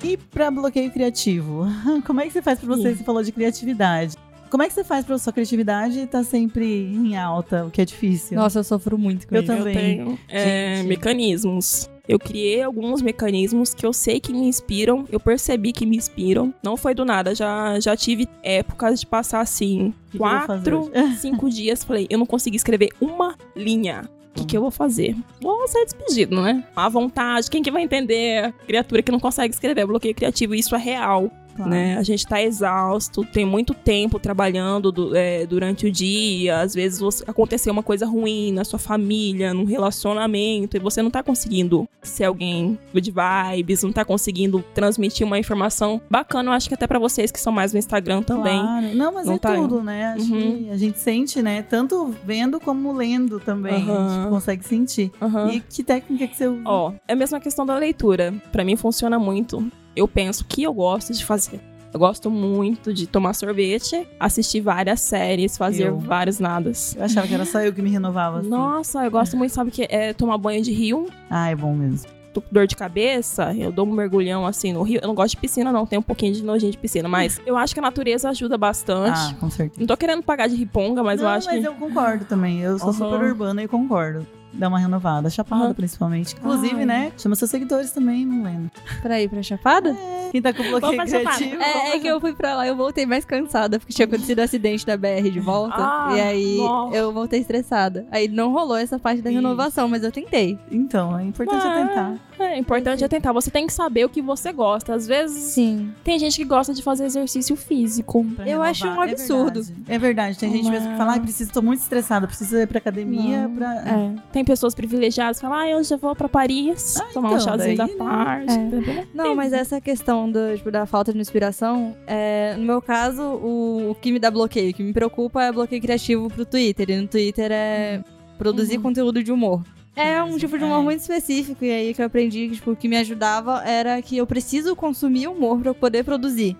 E 0.09 0.17
pra 0.17 0.49
bloqueio 0.49 0.89
criativo? 0.89 1.67
Como 2.03 2.19
é 2.19 2.25
que 2.25 2.31
você 2.33 2.41
faz 2.41 2.57
pra 2.57 2.67
você? 2.75 2.95
Você 2.95 3.03
falou 3.03 3.21
de 3.21 3.31
criatividade. 3.31 4.15
Como 4.49 4.63
é 4.63 4.67
que 4.67 4.73
você 4.73 4.83
faz 4.83 5.05
pra 5.05 5.15
sua 5.19 5.31
criatividade 5.31 5.99
estar 5.99 6.23
sempre 6.23 6.65
em 6.65 7.15
alta, 7.15 7.65
o 7.65 7.69
que 7.69 7.79
é 7.79 7.85
difícil? 7.85 8.35
Nossa, 8.35 8.57
eu 8.57 8.63
sofro 8.63 8.97
muito 8.97 9.27
com 9.27 9.35
Eu 9.35 9.43
isso. 9.43 9.55
também. 9.55 9.99
Eu 9.99 10.05
tenho 10.05 10.19
é, 10.27 10.81
mecanismos. 10.81 11.87
Eu 12.07 12.17
criei 12.17 12.63
alguns 12.63 13.03
mecanismos 13.03 13.75
que 13.75 13.85
eu 13.85 13.93
sei 13.93 14.19
que 14.19 14.33
me 14.33 14.47
inspiram, 14.47 15.05
eu 15.11 15.19
percebi 15.19 15.71
que 15.71 15.85
me 15.85 15.95
inspiram. 15.95 16.51
Não 16.63 16.75
foi 16.75 16.95
do 16.95 17.05
nada, 17.05 17.35
já, 17.35 17.79
já 17.79 17.95
tive 17.95 18.27
épocas 18.41 19.01
de 19.01 19.05
passar 19.05 19.41
assim, 19.41 19.93
que 20.09 20.17
quatro, 20.17 20.89
cinco 21.19 21.47
dias. 21.47 21.83
Falei, 21.83 22.07
eu 22.09 22.17
não 22.17 22.25
consegui 22.25 22.57
escrever 22.57 22.89
uma 22.99 23.35
linha. 23.55 24.09
Que, 24.39 24.45
que 24.45 24.57
eu 24.57 24.61
vou 24.61 24.71
fazer? 24.71 25.15
Vou 25.41 25.67
ser 25.67 25.83
despedido, 25.85 26.41
né? 26.41 26.63
À 26.75 26.87
vontade, 26.87 27.49
quem 27.49 27.61
que 27.61 27.71
vai 27.71 27.83
entender? 27.83 28.53
Criatura 28.65 29.01
que 29.01 29.11
não 29.11 29.19
consegue 29.19 29.53
escrever, 29.53 29.85
bloqueio 29.85 30.15
criativo, 30.15 30.55
isso 30.55 30.75
é 30.75 30.79
real. 30.79 31.31
Claro. 31.59 31.71
né? 31.71 31.97
A 31.97 32.03
gente 32.03 32.25
tá 32.25 32.41
exausto, 32.41 33.25
tem 33.25 33.45
muito 33.45 33.73
tempo 33.73 34.17
trabalhando 34.19 34.91
du- 34.91 35.15
é, 35.15 35.45
durante 35.45 35.85
o 35.85 35.91
dia. 35.91 36.61
Às 36.61 36.73
vezes 36.73 36.99
você- 36.99 37.23
aconteceu 37.27 37.73
uma 37.73 37.83
coisa 37.83 38.05
ruim 38.05 38.51
na 38.53 38.63
sua 38.63 38.79
família, 38.79 39.53
num 39.53 39.65
relacionamento, 39.65 40.77
e 40.77 40.79
você 40.79 41.01
não 41.01 41.11
tá 41.11 41.21
conseguindo 41.21 41.87
ser 42.01 42.23
alguém 42.25 42.77
good 42.93 43.11
vibes, 43.11 43.83
não 43.83 43.91
tá 43.91 44.05
conseguindo 44.05 44.63
transmitir 44.73 45.25
uma 45.27 45.37
informação 45.37 45.99
bacana. 46.09 46.49
Eu 46.49 46.53
acho 46.53 46.67
que 46.69 46.73
até 46.73 46.87
pra 46.87 46.97
vocês 46.99 47.31
que 47.31 47.39
são 47.39 47.51
mais 47.51 47.73
no 47.73 47.79
Instagram 47.79 48.21
também. 48.23 48.59
Claro. 48.59 48.95
Não, 48.95 49.11
mas 49.13 49.27
Não 49.27 49.33
é 49.33 49.37
tá 49.37 49.55
tudo, 49.55 49.83
né? 49.83 50.13
Acho 50.13 50.33
Uhum. 50.33 50.63
que 50.63 50.69
a 50.71 50.77
gente 50.77 50.97
sente, 50.99 51.41
né? 51.41 51.61
Tanto 51.61 52.15
vendo 52.25 52.59
como 52.59 52.93
lendo 52.93 53.39
também. 53.39 53.73
A 53.73 53.77
gente 54.19 54.29
consegue 54.29 54.65
sentir. 54.65 55.11
Aham. 55.21 55.51
E 55.51 55.59
que 55.59 55.83
técnica 55.83 56.27
que 56.27 56.35
você 56.37 56.47
usa? 56.47 56.61
Ó, 56.65 56.93
é 57.07 57.13
a 57.13 57.15
mesma 57.15 57.39
questão 57.39 57.65
da 57.65 57.75
leitura. 57.77 58.33
Pra 58.51 58.63
mim 58.63 58.75
funciona 58.75 59.19
muito. 59.19 59.69
Eu 59.95 60.07
penso 60.07 60.45
que 60.45 60.63
eu 60.63 60.73
gosto 60.73 61.13
de 61.13 61.25
fazer. 61.25 61.59
Eu 61.91 61.99
gosto 61.99 62.29
muito 62.29 62.93
de 62.93 63.07
tomar 63.07 63.33
sorvete, 63.33 64.07
assistir 64.19 64.61
várias 64.61 65.01
séries, 65.01 65.57
fazer 65.57 65.87
Eu. 65.87 65.97
vários 65.97 66.39
nadas. 66.39 66.95
Eu 66.95 67.03
achava 67.03 67.27
que 67.27 67.33
era 67.33 67.45
só 67.45 67.59
eu 67.61 67.73
que 67.73 67.81
me 67.81 67.89
renovava 67.89 68.39
assim. 68.41 68.49
Nossa, 68.49 69.03
eu 69.05 69.09
gosto 69.09 69.35
muito, 69.35 69.51
sabe 69.51 69.71
que 69.71 69.87
é 69.89 70.13
tomar 70.13 70.37
banho 70.37 70.61
de 70.61 70.71
rio. 70.71 71.07
Ah, 71.29 71.49
é 71.49 71.55
bom 71.55 71.73
mesmo. 71.73 72.07
tô 72.31 72.41
com 72.41 72.47
dor 72.51 72.67
de 72.67 72.75
cabeça, 72.75 73.55
eu 73.55 73.71
dou 73.71 73.87
um 73.87 73.91
mergulhão 73.91 74.45
assim 74.45 74.71
no 74.71 74.83
rio. 74.83 74.99
Eu 75.01 75.07
não 75.07 75.15
gosto 75.15 75.31
de 75.31 75.37
piscina, 75.37 75.71
não. 75.71 75.83
Tenho 75.87 75.99
um 76.01 76.03
pouquinho 76.03 76.31
de 76.31 76.43
nojinho 76.43 76.71
de 76.71 76.77
piscina. 76.77 77.09
Mas 77.09 77.41
eu 77.45 77.57
acho 77.57 77.73
que 77.73 77.79
a 77.79 77.83
natureza 77.83 78.29
ajuda 78.29 78.55
bastante. 78.55 79.17
Ah, 79.17 79.33
com 79.39 79.49
certeza. 79.49 79.79
Não 79.79 79.87
tô 79.87 79.97
querendo 79.97 80.21
pagar 80.21 80.47
de 80.47 80.55
riponga, 80.55 81.01
mas 81.01 81.19
não, 81.19 81.27
eu 81.27 81.33
acho 81.33 81.47
mas 81.47 81.59
que. 81.59 81.67
eu 81.67 81.73
concordo 81.73 82.23
também. 82.25 82.59
Eu 82.61 82.77
sou 82.77 82.89
Uhum. 82.89 82.93
super 82.93 83.19
urbana 83.23 83.63
e 83.63 83.67
concordo. 83.67 84.27
Dá 84.53 84.67
uma 84.67 84.79
renovada. 84.79 85.29
Chapada, 85.29 85.65
Uhum. 85.67 85.73
principalmente. 85.73 86.35
Inclusive, 86.35 86.79
Ai. 86.79 86.85
né? 86.85 87.11
Chama 87.17 87.35
seus 87.35 87.51
seguidores 87.51 87.91
também, 87.91 88.25
não 88.25 88.43
lembro. 88.43 88.71
Pra 89.01 89.21
ir 89.21 89.29
pra 89.29 89.43
Chapada? 89.43 89.95
Quem 90.31 90.41
tá 90.41 90.53
com 90.53 90.63
bloqueio 90.63 90.95
Vamos 90.95 91.11
criativo. 91.11 91.61
É, 91.61 91.95
é 91.95 91.99
que 91.99 92.07
eu 92.07 92.19
fui 92.19 92.33
pra 92.33 92.55
lá 92.55 92.65
e 92.65 92.69
eu 92.69 92.75
voltei 92.75 93.05
mais 93.05 93.25
cansada, 93.25 93.79
porque 93.79 93.93
tinha 93.93 94.05
acontecido 94.05 94.39
o 94.39 94.41
acidente 94.43 94.85
da 94.85 94.95
BR 94.97 95.29
de 95.31 95.39
volta. 95.39 95.75
Ah, 95.77 96.09
e 96.15 96.21
aí 96.21 96.57
nossa. 96.57 96.95
eu 96.95 97.11
voltei 97.11 97.39
estressada. 97.39 98.05
Aí 98.11 98.27
não 98.27 98.51
rolou 98.51 98.77
essa 98.77 98.99
parte 98.99 99.21
da 99.21 99.29
renovação, 99.29 99.87
mas 99.87 100.03
eu 100.03 100.11
tentei. 100.11 100.57
Então, 100.71 101.17
é 101.17 101.23
importante 101.23 101.65
Ah, 101.65 101.79
é 101.79 101.87
tentar. 101.87 102.15
É, 102.39 102.57
importante 102.57 103.03
é 103.03 103.07
tentar. 103.07 103.33
Você 103.33 103.51
tem 103.51 103.67
que 103.67 103.73
saber 103.73 104.05
o 104.05 104.09
que 104.09 104.21
você 104.21 104.53
gosta. 104.53 104.93
Às 104.95 105.05
vezes, 105.05 105.43
Sim. 105.53 105.91
tem 106.03 106.17
gente 106.17 106.37
que 106.37 106.45
gosta 106.45 106.73
de 106.73 106.81
fazer 106.81 107.05
exercício 107.05 107.55
físico. 107.55 108.23
Pra 108.35 108.45
Eu 108.45 108.61
renovar. 108.61 108.69
acho 108.69 108.87
um 108.87 109.03
É 109.03 109.11
absurdo. 109.11 109.61
verdade. 109.63 109.83
É 109.89 109.97
verdade. 109.99 110.37
Tem 110.39 110.51
gente 110.51 110.69
mesmo 110.69 110.89
que 110.91 110.97
fala, 110.97 111.11
ai, 111.13 111.19
preciso, 111.19 111.51
tô 111.51 111.61
muito 111.61 111.79
estressada, 111.81 112.25
preciso 112.27 112.55
ir 112.57 112.67
pra 112.67 112.77
academia 112.77 113.47
Não. 113.47 113.55
pra. 113.55 113.73
É. 113.75 114.15
Tem 114.31 114.45
pessoas 114.45 114.73
privilegiadas 114.73 115.37
que 115.37 115.41
falam, 115.45 115.57
ah, 115.59 115.69
eu 115.69 115.81
vou 115.97 116.15
pra 116.15 116.29
Paris 116.29 116.95
tomar 117.13 117.29
um 117.29 117.35
então, 117.35 117.45
chazinho 117.45 117.77
da 117.77 117.85
daí, 117.85 117.95
né? 117.95 117.97
tarde. 118.05 118.53
É. 118.91 119.07
Não, 119.13 119.35
mas 119.35 119.51
essa 119.53 119.81
questão 119.81 120.18
do, 120.27 120.57
tipo, 120.57 120.71
da 120.71 120.87
falta 120.87 121.13
de 121.13 121.19
inspiração, 121.19 121.95
é, 122.07 122.55
no 122.57 122.63
meu 122.65 122.81
caso, 122.81 123.21
o, 123.21 123.91
o 123.91 123.95
que 123.95 124.11
me 124.11 124.17
dá 124.17 124.31
bloqueio, 124.31 124.71
o 124.71 124.73
que 124.73 124.81
me 124.81 124.91
preocupa 124.93 125.43
é 125.43 125.51
bloqueio 125.51 125.81
criativo 125.81 126.27
pro 126.29 126.45
Twitter. 126.45 126.89
E 126.89 126.97
no 126.99 127.07
Twitter 127.07 127.51
é 127.51 128.01
produzir 128.39 128.77
Uhum. 128.77 128.83
conteúdo 128.83 129.23
de 129.23 129.31
humor. 129.31 129.61
É 129.95 130.21
um 130.23 130.27
Mesmo, 130.27 130.39
tipo 130.39 130.57
de 130.57 130.63
humor 130.63 130.79
é. 130.79 130.83
muito 130.83 131.01
específico, 131.01 131.65
e 131.65 131.69
aí 131.71 131.93
que 131.93 132.01
eu 132.01 132.05
aprendi 132.05 132.47
que, 132.47 132.55
tipo, 132.55 132.71
o 132.71 132.75
que 132.75 132.87
me 132.87 132.95
ajudava 132.95 133.61
era 133.65 134.01
que 134.01 134.15
eu 134.15 134.25
preciso 134.25 134.73
consumir 134.73 135.27
humor 135.27 135.59
pra 135.59 135.71
eu 135.71 135.75
poder 135.75 136.05
produzir. 136.05 136.55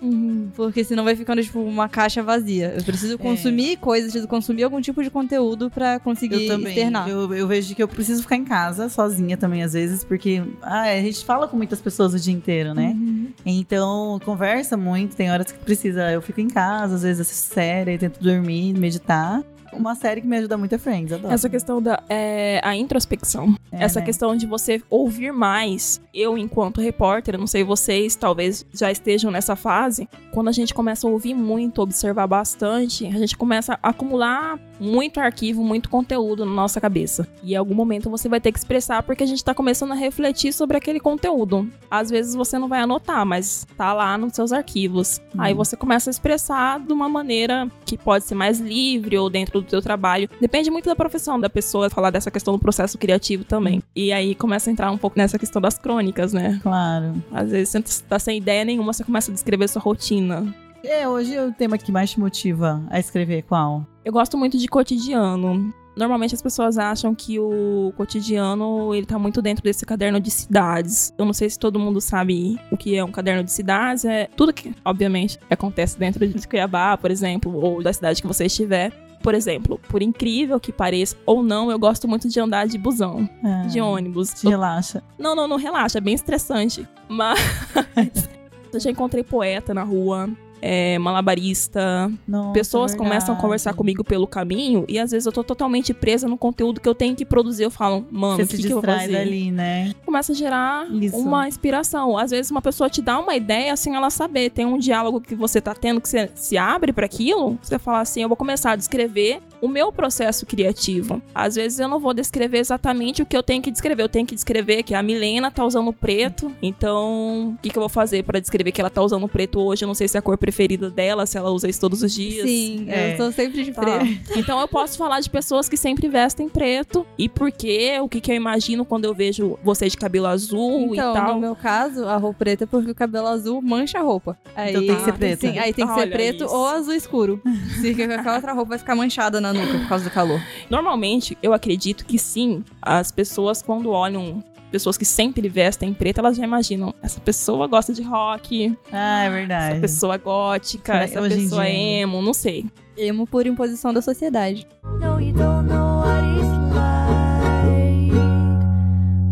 Porque 0.58 0.84
senão 0.84 1.06
vai 1.06 1.16
ficando, 1.16 1.42
tipo, 1.42 1.62
uma 1.62 1.88
caixa 1.88 2.22
vazia. 2.22 2.74
Eu 2.75 2.84
preciso 2.84 3.18
consumir 3.18 3.78
coisas, 3.78 4.12
preciso 4.12 4.28
consumir 4.28 4.63
algum 4.63 4.82
tipo 4.82 5.01
de 5.01 5.10
conteúdo 5.10 5.70
pra 5.70 6.00
conseguir 6.00 6.44
Eu 6.44 6.48
também. 6.50 6.74
externar. 6.74 7.08
Eu, 7.08 7.34
eu 7.34 7.48
vejo 7.48 7.74
que 7.74 7.82
eu 7.82 7.88
preciso 7.88 8.24
ficar 8.24 8.36
em 8.36 8.44
casa, 8.44 8.89
sozinha 8.89 9.38
também, 9.38 9.63
às 9.63 9.72
vezes, 9.72 10.04
porque 10.04 10.42
ah, 10.62 10.82
a 10.82 11.01
gente 11.01 11.24
fala 11.24 11.48
com 11.48 11.56
muitas 11.56 11.80
pessoas 11.80 12.13
o 12.13 12.20
dia 12.20 12.34
inteiro, 12.34 12.74
né? 12.74 12.94
Uhum. 12.94 13.09
Então, 13.45 14.19
conversa 14.24 14.75
muito, 14.77 15.15
tem 15.15 15.31
horas 15.31 15.51
que 15.51 15.59
precisa. 15.59 16.12
Eu 16.12 16.21
fico 16.21 16.39
em 16.41 16.48
casa, 16.48 16.95
às 16.95 17.03
vezes 17.03 17.21
assisto 17.21 17.53
série, 17.53 17.98
tento 17.98 18.21
dormir, 18.21 18.74
meditar. 18.74 19.43
Uma 19.74 19.96
série 19.96 20.22
que 20.22 20.28
me 20.28 20.38
ajuda 20.38 20.58
muito 20.58 20.74
é 20.74 20.78
Friends, 20.78 21.12
adoro. 21.12 21.34
Essa 21.34 21.50
questão 21.50 21.82
da 21.82 22.02
é, 22.10 22.62
a 22.64 22.76
introspecção. 22.76 23.56
É, 23.72 23.84
Essa 23.84 24.00
né? 24.00 24.06
questão 24.06 24.36
de 24.36 24.46
você 24.46 24.82
ouvir 24.90 25.32
mais. 25.32 26.02
Eu, 26.14 26.38
enquanto 26.38 26.82
repórter, 26.82 27.36
eu 27.36 27.40
não 27.40 27.48
sei 27.48 27.64
vocês, 27.64 28.16
talvez 28.16 28.66
já 28.74 28.92
estejam 28.92 29.32
nessa 29.32 29.56
fase. 29.56 30.10
Quando 30.32 30.48
a 30.48 30.52
gente 30.52 30.74
começa 30.74 31.08
a 31.08 31.10
ouvir 31.10 31.34
muito, 31.34 31.82
observar 31.82 32.28
bastante, 32.28 33.06
a 33.06 33.18
gente 33.18 33.38
começa 33.38 33.80
a 33.82 33.90
acumular 33.90 34.60
muito 34.80 35.20
arquivo, 35.20 35.64
muito 35.64 35.90
conteúdo 35.90 36.46
na 36.46 36.54
nossa 36.54 36.80
cabeça. 36.80 37.28
E 37.44 37.54
em 37.54 37.56
algum 37.56 37.76
momento 37.76 38.10
você 38.10 38.30
vai 38.30 38.40
ter 38.40 38.52
que 38.52 38.60
expressar 38.60 39.04
porque 39.04 39.24
a 39.24 39.28
gente 39.28 39.44
tá 39.44 39.54
começando 39.54 39.92
a 39.92 39.96
refletir 39.96 40.54
sobre 40.54 40.78
aquele 40.78 41.00
conteúdo. 41.00 41.70
Às 41.92 42.10
vezes 42.10 42.34
você 42.34 42.58
não 42.58 42.68
vai 42.68 42.82
anotar, 42.82 43.26
mas 43.26 43.68
tá 43.78 43.94
lá 43.94 44.18
nos 44.18 44.34
seus 44.34 44.52
arquivos. 44.52 45.20
Uhum. 45.34 45.42
Aí 45.42 45.54
você 45.54 45.76
começa 45.76 46.10
a 46.10 46.12
expressar 46.12 46.80
de 46.80 46.94
uma 46.94 47.10
maneira 47.10 47.70
que 47.86 47.98
pode 47.98 48.24
ser 48.24 48.36
mais 48.36 48.60
livre 48.60 49.18
ou 49.18 49.30
dentro 49.30 49.59
do 49.62 49.68
teu 49.68 49.82
trabalho. 49.82 50.30
Depende 50.39 50.70
muito 50.70 50.86
da 50.86 50.96
profissão 50.96 51.39
da 51.39 51.50
pessoa 51.50 51.89
falar 51.89 52.10
dessa 52.10 52.32
questão 52.32 52.54
do 52.54 52.60
processo 52.60 52.98
criativo 52.98 53.44
também. 53.44 53.84
E 53.96 54.12
aí 54.12 54.36
começa 54.36 54.70
a 54.70 54.74
entrar 54.74 54.92
um 54.92 54.98
pouco 54.98 55.18
nessa 55.18 55.38
questão 55.38 55.62
das 55.62 55.78
crônicas, 55.78 56.34
né? 56.34 56.60
Claro. 56.62 57.13
Às 57.32 57.51
vezes 57.51 57.70
você 57.70 58.04
tá 58.04 58.20
sem 58.20 58.38
ideia 58.38 58.66
nenhuma, 58.66 58.94
você 58.94 59.04
começa 59.04 59.32
a 59.32 59.34
descrever 59.34 59.68
sua 59.68 59.82
rotina. 59.82 60.54
É, 60.84 61.08
hoje 61.08 61.38
o 61.38 61.51
tema 61.51 61.78
que 61.78 61.92
mais 61.92 62.12
te 62.12 62.20
motiva 62.20 62.82
a 62.89 63.00
escrever 63.00 63.44
qual? 63.44 63.86
Eu 64.04 64.13
gosto 64.13 64.38
muito 64.38 64.58
de 64.58 64.68
cotidiano. 64.68 65.74
Normalmente 65.96 66.34
as 66.34 66.42
pessoas 66.42 66.78
acham 66.78 67.13
que 67.13 67.38
o 67.38 67.92
cotidiano 67.98 68.96
ele 68.96 69.06
tá 69.06 69.20
muito 69.20 69.42
dentro 69.42 69.62
desse 69.62 69.86
caderno 69.86 70.18
de 70.18 70.32
cidades. 70.32 71.13
Eu 71.18 71.25
não 71.25 71.34
sei 71.34 71.50
se 71.50 71.60
todo 71.60 71.78
mundo 71.78 72.00
sabe 72.00 72.58
o 72.72 72.78
que 72.78 72.96
é 72.96 73.04
um 73.04 73.12
caderno 73.12 73.44
de 73.44 73.51
cidades. 73.51 74.06
É 74.06 74.30
tudo 74.38 74.54
que, 74.54 74.74
obviamente, 74.86 75.38
acontece 75.50 76.00
dentro 76.00 76.25
de 76.25 76.48
Cuiabá, 76.48 76.96
por 76.96 77.12
exemplo, 77.12 77.54
ou 77.54 77.84
da 77.84 77.92
cidade 77.92 78.22
que 78.22 78.28
você 78.28 78.46
estiver. 78.46 78.94
Por 79.22 79.36
exemplo, 79.36 79.80
por 79.90 80.02
incrível 80.02 80.60
que 80.60 80.72
pareça 80.72 81.16
ou 81.26 81.44
não, 81.44 81.70
eu 81.70 81.78
gosto 81.78 82.08
muito 82.08 82.28
de 82.30 82.40
andar 82.40 82.68
de 82.68 82.78
busão, 82.78 83.30
Ah, 83.44 83.68
de 83.68 83.82
ônibus. 83.82 84.34
Te 84.34 84.48
relaxa. 84.48 85.04
Não, 85.18 85.36
não, 85.36 85.48
não 85.48 85.58
relaxa, 85.58 85.98
é 85.98 86.02
bem 86.02 86.14
estressante. 86.14 86.88
Mas 87.10 87.40
eu 88.74 88.80
já 88.80 88.90
encontrei 88.92 89.24
poeta 89.24 89.74
na 89.74 89.84
rua, 89.84 90.30
é, 90.62 90.98
malabarista, 91.00 92.12
Nossa, 92.28 92.54
pessoas 92.54 92.96
começam 92.96 93.36
a 93.36 93.38
conversar 93.38 93.74
comigo 93.74 94.04
pelo 94.04 94.28
caminho 94.28 94.86
e 94.88 95.00
às 95.00 95.12
vezes 95.12 95.25
eu 95.25 95.32
tô 95.32 95.44
totalmente 95.44 95.94
presa 95.94 96.28
no 96.28 96.38
conteúdo 96.38 96.80
que 96.80 96.88
eu 96.88 96.96
tenho 96.96 97.16
que 97.16 97.25
produzir. 97.25 97.63
Eu 97.63 97.72
falo, 97.72 98.06
mano, 98.12 98.44
o 98.44 98.48
que, 98.48 98.58
que 98.58 98.68
eu 98.68 98.82
vou 98.82 98.82
fazer? 98.82 99.12
dali, 99.12 99.51
né? 99.51 99.94
Começa 100.06 100.32
a 100.32 100.36
gerar 100.36 100.88
Isso. 100.92 101.18
uma 101.18 101.48
inspiração. 101.48 102.18
Às 102.18 102.32
vezes 102.32 102.51
uma 102.51 102.62
pessoa 102.62 102.89
te 102.89 103.01
dá 103.01 103.20
uma 103.20 103.36
ideia 103.36 103.75
sem 103.75 103.96
ela 103.96 104.10
saber. 104.10 104.50
Tem 104.50 104.66
um 104.66 104.78
diálogo 104.78 105.22
que 105.22 105.36
você 105.36 105.62
tá 105.62 105.74
tendo 105.74 106.01
que 106.01 106.10
você 106.10 106.30
se 106.36 106.58
abre 106.58 106.92
para 106.94 107.06
aquilo. 107.06 107.58
Você 107.62 107.80
fala 107.80 108.01
assim, 108.01 108.22
eu 108.22 108.28
vou 108.28 108.38
começar 108.38 108.72
a 108.72 108.75
descrever 108.75 109.42
o 109.62 109.68
meu 109.68 109.92
processo 109.92 110.46
criativo. 110.46 111.22
Às 111.34 111.56
vezes 111.56 111.80
eu 111.80 111.88
não 111.88 112.00
vou 112.00 112.13
descrever 112.13 112.60
exatamente 112.60 113.22
o 113.22 113.25
que 113.25 113.36
eu 113.36 113.44
tenho 113.44 113.62
que 113.62 113.72
descrever. 113.72 114.04
Eu 114.04 114.10
tenho 114.10 114.25
que 114.25 114.36
descrever 114.36 114.84
que 114.84 114.94
a 114.94 115.04
Milena 115.04 115.51
tá 115.51 115.66
usando 115.66 115.92
preto. 115.92 116.51
Então, 116.62 117.56
o 117.58 117.62
que, 117.62 117.70
que 117.70 117.78
eu 117.78 117.82
vou 117.82 117.89
fazer 117.89 118.24
para 118.24 118.39
descrever 118.39 118.72
que 118.72 118.80
ela 118.82 118.89
tá 118.89 119.01
usando 119.01 119.28
preto 119.28 119.60
hoje? 119.60 119.84
Eu 119.84 119.88
não 119.88 119.94
sei 119.94 120.08
se 120.08 120.18
é 120.18 120.20
a 120.20 120.22
cor 120.22 120.38
preferida 120.38 120.89
dela, 120.89 121.25
se 121.25 121.38
ela 121.38 121.50
usa 121.51 121.68
isso 121.70 121.80
todos 121.80 122.01
os 122.01 122.13
dias. 122.13 122.48
Sim, 122.48 122.86
É. 122.89 123.13
eu 123.13 123.18
tô 123.18 123.32
sempre 123.32 123.63
de 123.63 123.72
Tá. 123.72 123.82
preto. 123.82 124.39
Então 124.39 124.60
eu 124.60 124.68
posso 124.68 124.98
falar 124.98 125.20
de 125.20 125.30
pessoas 125.30 125.68
que 125.70 125.75
sempre 125.78 126.08
vestem 126.08 126.48
preto 126.50 127.06
e 127.18 127.28
por 127.30 127.51
quê, 127.51 127.98
o 128.01 128.08
que, 128.08 128.22
que 128.22 128.32
eu 128.32 128.36
imagino 128.36 128.86
quando 128.86 129.06
eu 129.06 129.13
vejo 129.13 129.58
você 129.63 129.88
de 129.89 129.98
cabelo 129.98 130.28
azul 130.28 130.94
Então, 130.94 131.12
e 131.12 131.16
tal. 131.16 131.34
no 131.36 131.39
meu 131.42 131.56
caso, 131.56 132.06
a 132.06 132.16
roupa 132.18 132.39
preta 132.39 132.63
é 132.63 132.68
porque 132.68 132.92
o 132.92 132.96
cabelo 132.96 133.28
azul 133.28 133.62
mancha 133.62 134.00
a 134.00 134.01
roupa. 134.01 134.38
Aí, 134.56 134.70
Então 134.72 134.86
tem 134.86 134.96
que 134.96 135.04
ser 135.04 135.13
preta. 135.13 135.48
Sim, 135.48 135.60
aí 135.60 135.74
tem 135.74 135.86
que 135.86 135.94
ser 135.94 136.00
Olha 136.01 136.12
preto 136.12 136.46
isso. 136.46 136.54
ou 136.56 136.66
azul 136.66 136.94
escuro. 136.94 137.42
Se 137.82 137.94
qualquer 137.96 138.34
outra 138.36 138.54
roupa 138.54 138.70
vai 138.70 138.78
ficar 138.80 138.96
manchada 138.96 139.42
na 139.42 139.49
nuca 139.53 139.77
por 139.79 139.88
causa 139.88 140.03
do 140.06 140.10
calor. 140.12 140.41
Normalmente, 140.70 141.38
eu 141.41 141.53
acredito 141.53 142.06
que 142.06 142.18
sim, 142.20 142.63
as 142.82 143.12
pessoas 143.12 143.62
quando 143.62 143.89
olham 143.91 144.44
pessoas 144.72 144.98
que 144.98 145.06
sempre 145.06 145.50
vestem 145.50 145.94
preto, 145.94 146.20
elas 146.20 146.38
já 146.38 146.44
imaginam, 146.44 146.94
essa 147.01 147.20
pessoa 147.20 147.65
gosta 147.68 147.91
de 147.91 148.03
rock, 148.03 148.77
Ah, 148.91 149.24
é 149.24 149.25
essa 149.25 149.34
verdade. 149.36 149.79
pessoa 149.79 150.18
gótica, 150.18 150.94
Será- 150.94 151.03
essa 151.06 151.22
pessoa 151.22 151.65
é 151.65 151.75
emo, 152.01 152.22
não 152.22 152.34
sei. 152.36 152.65
Emo 152.96 153.25
por 153.25 153.48
imposição 153.48 153.91
da 153.94 154.01
sociedade. 154.01 154.68
No, 154.84 155.20
you 155.20 155.34
don't 155.34 155.68
know 155.68 156.01
what 156.01 156.24
it's 156.38 156.75
like. 156.75 158.12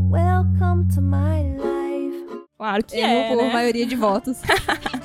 Welcome 0.10 0.88
to 0.96 1.02
my 1.02 1.44
life. 1.58 2.48
Claro 2.58 2.84
que 2.84 2.98
Emo 2.98 3.14
é, 3.14 3.28
por 3.30 3.38
né? 3.44 3.54
maioria 3.54 3.86
de 3.86 3.96
votos. 3.96 4.38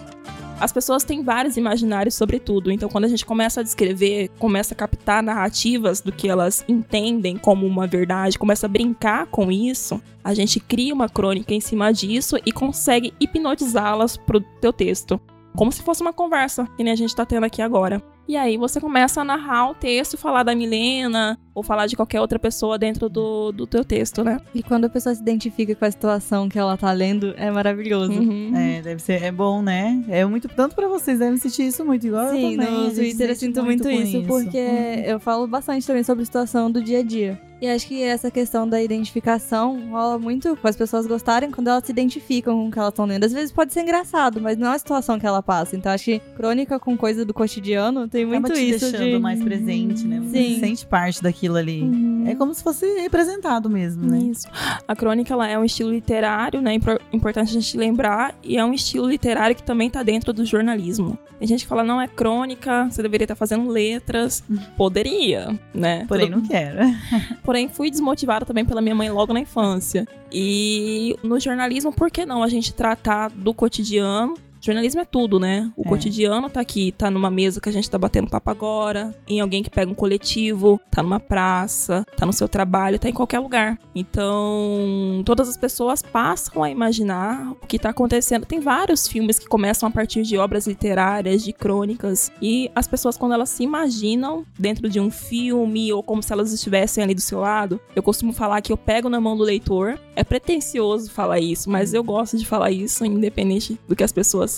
As 0.63 0.71
pessoas 0.71 1.03
têm 1.03 1.25
vários 1.25 1.57
imaginários 1.57 2.15
sobre 2.15 2.39
tudo. 2.39 2.71
Então, 2.71 2.89
quando 2.89 3.07
a 3.07 3.09
gente 3.09 3.27
começa 3.27 3.59
a 3.59 3.65
descrever, 3.65 4.31
começa 4.39 4.75
a 4.75 4.77
captar 4.77 5.21
narrativas 5.21 6.01
do 6.01 6.13
que 6.13 6.29
elas 6.29 6.65
entendem 6.69 7.37
como 7.37 7.67
uma 7.67 7.85
verdade, 7.85 8.39
começa 8.39 8.67
a 8.67 8.69
brincar 8.69 9.27
com 9.27 9.51
isso, 9.51 10.01
a 10.23 10.33
gente 10.33 10.61
cria 10.61 10.95
uma 10.95 11.09
crônica 11.09 11.53
em 11.53 11.61
cima 11.61 11.93
disso 11.93 12.37
e 12.47 12.53
consegue 12.53 13.13
hipnotizá-las 13.19 14.17
pro 14.17 14.41
teu 14.61 14.73
texto. 14.73 15.21
Como 15.57 15.73
se 15.73 15.83
fosse 15.83 16.01
uma 16.01 16.13
conversa, 16.13 16.69
que 16.77 16.85
nem 16.85 16.93
a 16.93 16.97
gente 16.97 17.15
tá 17.15 17.27
tendo 17.27 17.45
aqui 17.45 17.61
agora. 17.61 18.01
E 18.29 18.37
aí 18.37 18.57
você 18.57 18.81
começa 18.81 19.21
a 19.21 19.25
narrar 19.25 19.71
o 19.71 19.75
texto, 19.75 20.17
falar 20.17 20.45
da 20.45 20.55
Milena, 20.55 21.37
ou 21.55 21.63
falar 21.63 21.87
de 21.87 21.97
qualquer 21.97 22.21
outra 22.21 22.39
pessoa 22.39 22.79
dentro 22.79 23.09
do, 23.09 23.53
do 23.53 23.67
teu 23.67 23.85
texto, 23.85 24.23
né? 24.25 24.41
E 24.55 24.63
quando 24.63 24.87
a 24.87 24.89
pessoa 24.89 25.15
se 25.15 25.21
identifica 25.21 25.75
com 25.75 25.85
a 25.85 25.91
situação 25.91 26.49
que 26.49 26.59
ela 26.59 26.77
tá 26.77 26.91
lendo, 26.93 27.35
é 27.37 27.51
maravilhoso. 27.51 28.13
Uhum. 28.13 28.53
É, 28.57 28.81
deve 28.83 29.03
ser, 29.03 29.23
é 29.23 29.31
bom, 29.33 29.61
né? 29.63 30.03
É 30.09 30.25
muito, 30.25 30.49
tanto 30.49 30.75
pra 30.75 30.89
vocês, 30.89 31.19
devem 31.19 31.37
sentir 31.37 31.67
isso 31.67 31.85
muito, 31.85 32.07
igual 32.07 32.31
Sim, 32.31 32.53
eu 32.53 32.59
também. 32.59 32.75
a 32.75 32.81
no 32.89 32.95
Twitter 32.95 33.29
eu 33.31 33.37
sinto 33.37 33.63
muito, 33.65 33.83
com 33.85 33.91
isso, 33.91 34.23
porque 34.27 34.59
Uhum. 34.63 35.03
eu 35.05 35.21
falo 35.21 35.47
bastante 35.47 35.87
também 35.87 36.03
sobre 36.03 36.23
a 36.23 36.27
situação 36.27 36.71
do 36.71 36.83
dia 36.83 37.01
a 37.01 37.03
dia. 37.03 37.41
E 37.61 37.69
acho 37.69 37.87
que 37.87 38.03
essa 38.03 38.29
questão 38.29 38.69
da 38.69 38.83
identificação 38.83 39.89
rola 39.91 40.19
muito 40.19 40.57
com 40.57 40.67
as 40.67 40.75
pessoas 40.75 41.07
gostarem 41.07 41.49
quando 41.51 41.69
elas 41.69 41.85
se 41.85 41.93
identificam 41.93 42.55
com 42.57 42.67
o 42.67 42.71
que 42.73 42.79
elas 42.79 42.91
estão 42.91 43.05
lendo. 43.05 43.23
Às 43.23 43.33
vezes 43.33 43.53
pode 43.53 43.73
ser 43.73 43.83
engraçado, 43.83 44.41
mas 44.41 44.59
não 44.59 44.73
é 44.73 44.75
a 44.75 44.79
situação 44.79 45.17
que 45.17 45.25
ela 45.25 45.41
passa. 45.41 45.77
Então 45.77 45.93
acho 45.93 46.05
que 46.07 46.19
crônica 46.37 46.81
com 46.81 46.97
coisa 46.97 47.25
do 47.25 47.33
cotidiano 47.33 48.09
tem 48.09 48.25
Acaba 48.25 48.41
muito 48.41 48.55
te 48.55 48.69
isso 48.69 48.91
deixando 48.91 49.11
de... 49.13 49.19
mais 49.21 49.41
presente, 49.45 50.05
né? 50.05 50.21
Você 50.21 50.43
Sim. 50.43 50.55
se 50.55 50.61
sente 50.61 50.87
parte 50.87 51.23
daquilo. 51.23 51.42
Aquilo 51.43 51.57
ali. 51.57 51.83
Uhum. 51.83 52.25
É 52.29 52.35
como 52.37 52.55
se 52.55 52.63
fosse 52.63 52.87
representado 53.01 53.69
mesmo, 53.69 54.09
né? 54.09 54.19
Isso. 54.19 54.47
A 54.87 54.95
crônica 54.95 55.33
ela 55.35 55.49
é 55.49 55.59
um 55.59 55.65
estilo 55.65 55.91
literário, 55.91 56.61
né? 56.63 56.75
Impor- 56.75 57.01
Importante 57.13 57.51
a 57.51 57.53
gente 57.61 57.77
lembrar. 57.77 58.35
E 58.45 58.57
é 58.57 58.65
um 58.65 58.73
estilo 58.73 59.09
literário 59.09 59.57
que 59.57 59.63
também 59.63 59.91
tá 59.91 60.03
dentro 60.05 60.33
do 60.33 60.45
jornalismo. 60.45 61.19
Tem 61.39 61.49
gente 61.49 61.63
que 61.65 61.67
fala, 61.69 61.83
não 61.83 62.01
é 62.01 62.07
crônica, 62.07 62.89
você 62.89 63.03
deveria 63.03 63.25
estar 63.25 63.35
fazendo 63.35 63.69
letras. 63.69 64.45
Poderia, 64.77 65.59
né? 65.75 66.05
Porém, 66.07 66.27
Tudo- 66.31 66.41
não 66.43 66.47
quero. 66.49 66.79
Porém, 67.43 67.69
fui 67.69 67.91
desmotivada 67.91 68.47
também 68.47 68.65
pela 68.65 68.81
minha 68.81 68.95
mãe 68.95 69.11
logo 69.11 69.33
na 69.33 69.41
infância. 69.41 70.07
E 70.31 71.17
no 71.23 71.41
jornalismo, 71.41 71.93
por 71.93 72.11
que 72.11 72.25
não 72.25 72.43
a 72.43 72.49
gente 72.49 72.73
tratar 72.73 73.31
do 73.31 73.53
cotidiano? 73.53 74.35
Jornalismo 74.65 75.01
é 75.01 75.05
tudo, 75.05 75.41
né? 75.41 75.73
O 75.77 75.83
É. 75.85 75.89
cotidiano 75.89 76.49
tá 76.49 76.61
aqui, 76.61 76.93
tá 76.93 77.11
numa 77.11 77.31
mesa 77.31 77.61
que 77.61 77.69
a 77.69 77.73
gente 77.73 77.91
tá 77.91 77.99
batendo 77.99 78.31
papo 78.31 78.49
agora, 78.49 79.13
em 79.27 79.41
alguém 79.41 79.61
que 79.61 79.69
pega 79.69 79.91
um 79.91 79.95
coletivo, 79.95 80.81
tá 80.89 81.03
numa 81.03 81.19
praça, 81.19 82.07
tá 82.17 82.25
no 82.25 82.33
seu 82.33 82.49
trabalho, 82.49 82.97
tá 82.99 83.09
em 83.09 83.13
qualquer 83.13 83.41
lugar. 83.41 83.77
Então, 83.93 85.23
todas 85.25 85.49
as 85.49 85.57
pessoas 85.57 86.01
passam 86.01 86.63
a 86.63 86.71
imaginar 86.71 87.53
o 87.61 87.67
que 87.67 87.79
tá 87.79 87.91
acontecendo. 87.91 88.47
Tem 88.47 88.61
vários 88.61 89.09
filmes 89.09 89.39
que 89.39 89.47
começam 89.47 89.89
a 89.89 89.93
partir 89.93 90.23
de 90.23 90.39
obras 90.39 90.67
literárias, 90.69 91.43
de 91.43 91.53
crônicas, 91.53 92.31
e 92.41 92.71
as 92.75 92.87
pessoas, 92.87 93.17
quando 93.17 93.33
elas 93.33 93.49
se 93.51 93.65
imaginam 93.65 94.45
dentro 94.57 94.89
de 94.89 95.01
um 95.01 95.11
filme 95.11 95.93
ou 95.93 96.03
como 96.05 96.23
se 96.23 96.33
elas 96.33 96.53
estivessem 96.53 97.03
ali 97.03 97.15
do 97.15 97.21
seu 97.21 97.41
lado, 97.41 97.81
eu 97.97 98.03
costumo 98.03 98.33
falar 98.33 98.61
que 98.61 98.73
eu 98.73 98.77
pego 98.77 99.09
na 99.09 99.21
mão 99.21 99.37
do 99.37 99.43
leitor. 99.43 99.99
É 100.15 100.23
pretencioso 100.23 101.11
falar 101.11 101.41
isso, 101.41 101.69
mas 101.69 101.93
eu 101.95 102.05
gosto 102.05 102.37
de 102.37 102.47
falar 102.47 102.71
isso, 102.71 103.05
independente 103.05 103.79
do 103.89 103.97
que 103.97 104.05
as 104.05 104.13
pessoas. 104.13 104.52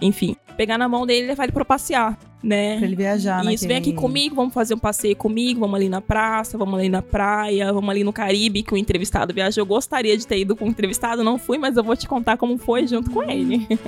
Enfim, 0.00 0.36
pegar 0.56 0.78
na 0.78 0.88
mão 0.88 1.06
dele 1.06 1.24
e 1.24 1.28
levar 1.28 1.44
ele 1.44 1.52
pra 1.52 1.64
passear, 1.64 2.18
né? 2.42 2.76
Pra 2.78 2.86
ele 2.86 2.96
viajar 2.96 3.44
Isso, 3.52 3.66
vem 3.66 3.76
aqui 3.76 3.92
comigo, 3.92 4.34
vamos 4.34 4.54
fazer 4.54 4.74
um 4.74 4.78
passeio 4.78 5.16
comigo, 5.16 5.60
vamos 5.60 5.76
ali 5.76 5.88
na 5.88 6.00
praça, 6.00 6.56
vamos 6.56 6.78
ali 6.78 6.88
na 6.88 7.02
praia, 7.02 7.72
vamos 7.72 7.88
ali 7.90 8.04
no 8.04 8.12
Caribe, 8.12 8.62
que 8.62 8.74
o 8.74 8.76
entrevistado 8.76 9.34
viaja. 9.34 9.60
Eu 9.60 9.66
gostaria 9.66 10.16
de 10.16 10.26
ter 10.26 10.38
ido 10.38 10.56
com 10.56 10.64
o 10.64 10.68
entrevistado, 10.68 11.22
não 11.22 11.38
fui, 11.38 11.58
mas 11.58 11.76
eu 11.76 11.84
vou 11.84 11.96
te 11.96 12.08
contar 12.08 12.36
como 12.36 12.56
foi 12.58 12.86
junto 12.86 13.10
com 13.10 13.22
ele. 13.22 13.66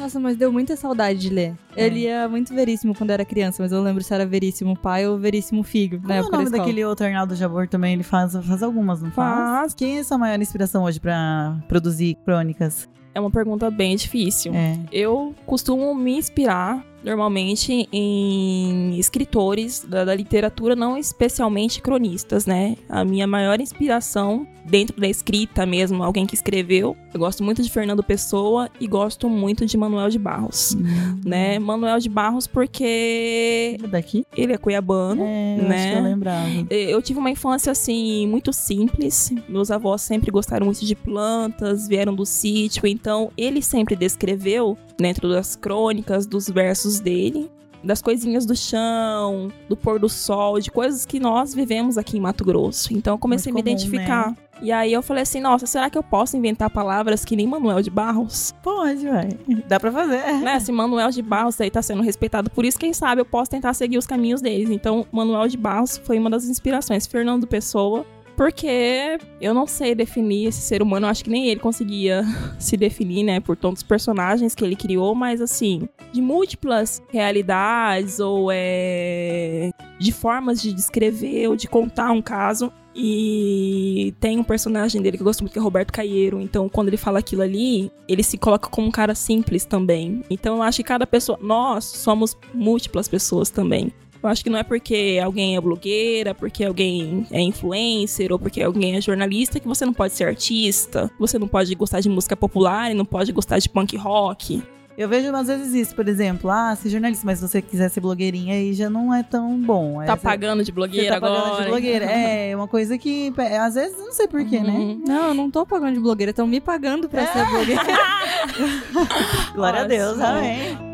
Nossa, 0.00 0.18
mas 0.18 0.34
deu 0.34 0.50
muita 0.50 0.76
saudade 0.76 1.18
de 1.18 1.28
ler. 1.28 1.54
É. 1.76 1.84
Eu 1.84 1.90
lia 1.90 2.28
muito 2.28 2.54
Veríssimo 2.54 2.94
quando 2.94 3.10
era 3.10 3.22
criança, 3.22 3.62
mas 3.62 3.70
eu 3.70 3.82
lembro 3.82 4.02
se 4.02 4.14
era 4.14 4.24
Veríssimo 4.24 4.74
pai 4.74 5.06
ou 5.06 5.18
Veríssimo 5.18 5.62
filho, 5.62 6.00
Como 6.00 6.10
é 6.10 6.22
o 6.22 6.30
da 6.30 6.38
nome 6.38 6.50
daquele 6.50 6.82
outro 6.86 7.04
Arnaldo 7.04 7.34
Jabor 7.34 7.68
também? 7.68 7.92
Ele 7.92 8.02
faz, 8.02 8.32
faz 8.32 8.62
algumas, 8.62 9.02
não 9.02 9.10
faz? 9.10 9.36
Faz. 9.36 9.74
Quem 9.74 9.98
é 9.98 10.00
a 10.00 10.04
sua 10.04 10.16
maior 10.16 10.40
inspiração 10.40 10.84
hoje 10.84 10.98
pra 10.98 11.54
produzir 11.68 12.16
crônicas? 12.24 12.88
É 13.14 13.20
uma 13.20 13.30
pergunta 13.30 13.70
bem 13.70 13.96
difícil. 13.96 14.54
É. 14.54 14.78
Eu 14.92 15.34
costumo 15.46 15.94
me 15.94 16.16
inspirar 16.16 16.84
normalmente 17.02 17.88
em 17.92 18.98
escritores 18.98 19.84
da, 19.86 20.04
da 20.04 20.14
literatura, 20.14 20.76
não 20.76 20.96
especialmente 20.96 21.80
cronistas, 21.80 22.46
né? 22.46 22.76
A 22.88 23.04
minha 23.04 23.26
maior 23.26 23.60
inspiração 23.60 24.46
dentro 24.64 25.00
da 25.00 25.08
escrita 25.08 25.66
mesmo, 25.66 26.02
alguém 26.02 26.26
que 26.26 26.34
escreveu. 26.34 26.96
Eu 27.12 27.20
gosto 27.20 27.42
muito 27.42 27.62
de 27.62 27.70
Fernando 27.70 28.02
Pessoa 28.02 28.70
e 28.78 28.86
gosto 28.86 29.28
muito 29.28 29.66
de 29.66 29.76
Manuel 29.76 30.08
de 30.10 30.18
Barros, 30.18 30.76
né? 31.24 31.58
Manuel 31.58 31.98
de 31.98 32.08
Barros 32.08 32.46
porque 32.46 33.74
Ele 33.74 33.84
é 33.84 33.88
daqui? 33.88 34.24
ele 34.36 34.52
é 34.52 34.58
cuiabano. 34.58 35.22
É, 35.22 35.56
né? 35.56 35.98
eu 35.98 36.02
lembrava. 36.02 36.48
Eu 36.70 37.02
tive 37.02 37.18
uma 37.18 37.30
infância 37.30 37.72
assim 37.72 38.26
muito 38.26 38.52
simples. 38.52 39.32
Meus 39.48 39.70
avós 39.70 40.02
sempre 40.02 40.30
gostaram 40.30 40.66
muito 40.66 40.84
de 40.84 40.94
plantas, 40.94 41.88
vieram 41.88 42.14
do 42.14 42.24
sítio, 42.24 42.86
então 42.86 43.30
ele 43.36 43.62
sempre 43.62 43.96
descreveu 43.96 44.76
dentro 45.00 45.28
das 45.28 45.56
crônicas, 45.56 46.26
dos 46.26 46.48
versos 46.48 47.00
dele, 47.00 47.50
das 47.82 48.02
coisinhas 48.02 48.44
do 48.44 48.54
chão, 48.54 49.48
do 49.68 49.76
pôr 49.76 49.98
do 49.98 50.08
sol, 50.08 50.60
de 50.60 50.70
coisas 50.70 51.06
que 51.06 51.18
nós 51.18 51.54
vivemos 51.54 51.96
aqui 51.96 52.18
em 52.18 52.20
Mato 52.20 52.44
Grosso. 52.44 52.92
Então 52.92 53.14
eu 53.14 53.18
comecei 53.18 53.50
Muito 53.52 53.66
a 53.66 53.70
me 53.70 53.76
comum, 53.76 53.86
identificar. 53.86 54.36
E 54.62 54.70
aí 54.70 54.92
eu 54.92 55.00
falei 55.00 55.22
assim, 55.22 55.40
nossa, 55.40 55.64
será 55.64 55.88
que 55.88 55.96
eu 55.96 56.02
posso 56.02 56.36
inventar 56.36 56.68
palavras 56.68 57.24
que 57.24 57.34
nem 57.34 57.46
Manuel 57.46 57.80
de 57.80 57.88
Barros? 57.88 58.54
Pode, 58.62 59.08
vai. 59.08 59.30
Dá 59.66 59.80
pra 59.80 59.90
fazer. 59.90 60.22
né? 60.42 60.60
Se 60.60 60.70
Manuel 60.70 61.10
de 61.10 61.22
Barros 61.22 61.58
aí 61.58 61.70
tá 61.70 61.80
sendo 61.80 62.02
respeitado 62.02 62.50
por 62.50 62.66
isso, 62.66 62.78
quem 62.78 62.92
sabe 62.92 63.22
eu 63.22 63.24
posso 63.24 63.50
tentar 63.50 63.72
seguir 63.72 63.96
os 63.96 64.06
caminhos 64.06 64.42
deles. 64.42 64.68
Então, 64.68 65.06
Manuel 65.10 65.48
de 65.48 65.56
Barros 65.56 65.96
foi 66.04 66.18
uma 66.18 66.28
das 66.28 66.44
inspirações. 66.44 67.06
Fernando 67.06 67.46
Pessoa, 67.46 68.04
porque 68.40 69.18
eu 69.38 69.52
não 69.52 69.66
sei 69.66 69.94
definir 69.94 70.46
esse 70.46 70.62
ser 70.62 70.80
humano, 70.80 71.04
eu 71.04 71.10
acho 71.10 71.22
que 71.22 71.28
nem 71.28 71.50
ele 71.50 71.60
conseguia 71.60 72.24
se 72.58 72.74
definir, 72.74 73.22
né, 73.22 73.38
por 73.38 73.54
tantos 73.54 73.82
personagens 73.82 74.54
que 74.54 74.64
ele 74.64 74.74
criou, 74.74 75.14
mas 75.14 75.42
assim, 75.42 75.86
de 76.10 76.22
múltiplas 76.22 77.02
realidades 77.10 78.18
ou 78.18 78.48
é, 78.50 79.68
de 79.98 80.10
formas 80.10 80.62
de 80.62 80.72
descrever 80.72 81.48
ou 81.48 81.54
de 81.54 81.68
contar 81.68 82.12
um 82.12 82.22
caso. 82.22 82.72
E 82.96 84.14
tem 84.18 84.38
um 84.38 84.42
personagem 84.42 85.02
dele 85.02 85.18
que 85.18 85.22
eu 85.22 85.26
gosto 85.26 85.42
muito, 85.42 85.52
que 85.52 85.58
é 85.58 85.62
Roberto 85.62 85.92
Caieiro. 85.92 86.40
Então, 86.40 86.66
quando 86.68 86.88
ele 86.88 86.96
fala 86.96 87.18
aquilo 87.18 87.42
ali, 87.42 87.92
ele 88.08 88.22
se 88.22 88.36
coloca 88.36 88.68
como 88.68 88.88
um 88.88 88.90
cara 88.90 89.14
simples 89.14 89.64
também. 89.64 90.24
Então, 90.28 90.56
eu 90.56 90.62
acho 90.62 90.78
que 90.78 90.84
cada 90.84 91.06
pessoa. 91.06 91.38
Nós 91.40 91.84
somos 91.84 92.36
múltiplas 92.52 93.06
pessoas 93.06 93.48
também. 93.48 93.92
Eu 94.22 94.28
acho 94.28 94.44
que 94.44 94.50
não 94.50 94.58
é 94.58 94.62
porque 94.62 95.18
alguém 95.22 95.56
é 95.56 95.60
blogueira, 95.60 96.34
porque 96.34 96.62
alguém 96.64 97.26
é 97.30 97.40
influencer 97.40 98.30
ou 98.32 98.38
porque 98.38 98.62
alguém 98.62 98.96
é 98.96 99.00
jornalista 99.00 99.58
que 99.58 99.66
você 99.66 99.86
não 99.86 99.94
pode 99.94 100.12
ser 100.12 100.24
artista, 100.24 101.10
você 101.18 101.38
não 101.38 101.48
pode 101.48 101.74
gostar 101.74 102.00
de 102.00 102.08
música 102.10 102.36
popular 102.36 102.90
e 102.90 102.94
não 102.94 103.04
pode 103.06 103.32
gostar 103.32 103.58
de 103.58 103.68
punk 103.68 103.96
rock. 103.96 104.62
Eu 104.98 105.08
vejo 105.08 105.34
às 105.34 105.46
vezes 105.46 105.72
isso, 105.72 105.94
por 105.94 106.06
exemplo, 106.06 106.50
ah, 106.50 106.76
ser 106.76 106.90
jornalista, 106.90 107.24
mas 107.24 107.38
se 107.38 107.48
você 107.48 107.62
quiser 107.62 107.88
ser 107.88 108.00
blogueirinha 108.00 108.52
aí 108.54 108.74
já 108.74 108.90
não 108.90 109.14
é 109.14 109.22
tão 109.22 109.58
bom. 109.58 110.04
Tá 110.04 110.14
você- 110.14 110.22
pagando 110.22 110.62
de 110.62 110.70
blogueira 110.70 111.14
tá 111.14 111.20
pagando 111.22 111.46
agora. 111.46 111.62
de 111.62 111.68
blogueira. 111.70 112.04
É, 112.10 112.54
uma 112.54 112.68
coisa 112.68 112.98
que, 112.98 113.32
é, 113.38 113.56
às 113.58 113.74
vezes, 113.76 113.96
não 113.96 114.12
sei 114.12 114.28
porquê, 114.28 114.60
né? 114.60 114.70
Uhum. 114.72 115.02
Não, 115.08 115.28
eu 115.28 115.34
não 115.34 115.50
tô 115.50 115.64
pagando 115.64 115.94
de 115.94 116.00
blogueira, 116.00 116.30
estão 116.30 116.46
me 116.46 116.60
pagando 116.60 117.08
pra 117.08 117.22
É. 117.22 117.26
ser 117.28 117.46
blogueira. 117.46 117.82
Glória 119.54 119.80
a 119.80 119.84
Deus, 119.84 120.18
Nossa. 120.18 120.30
amém. 120.32 120.89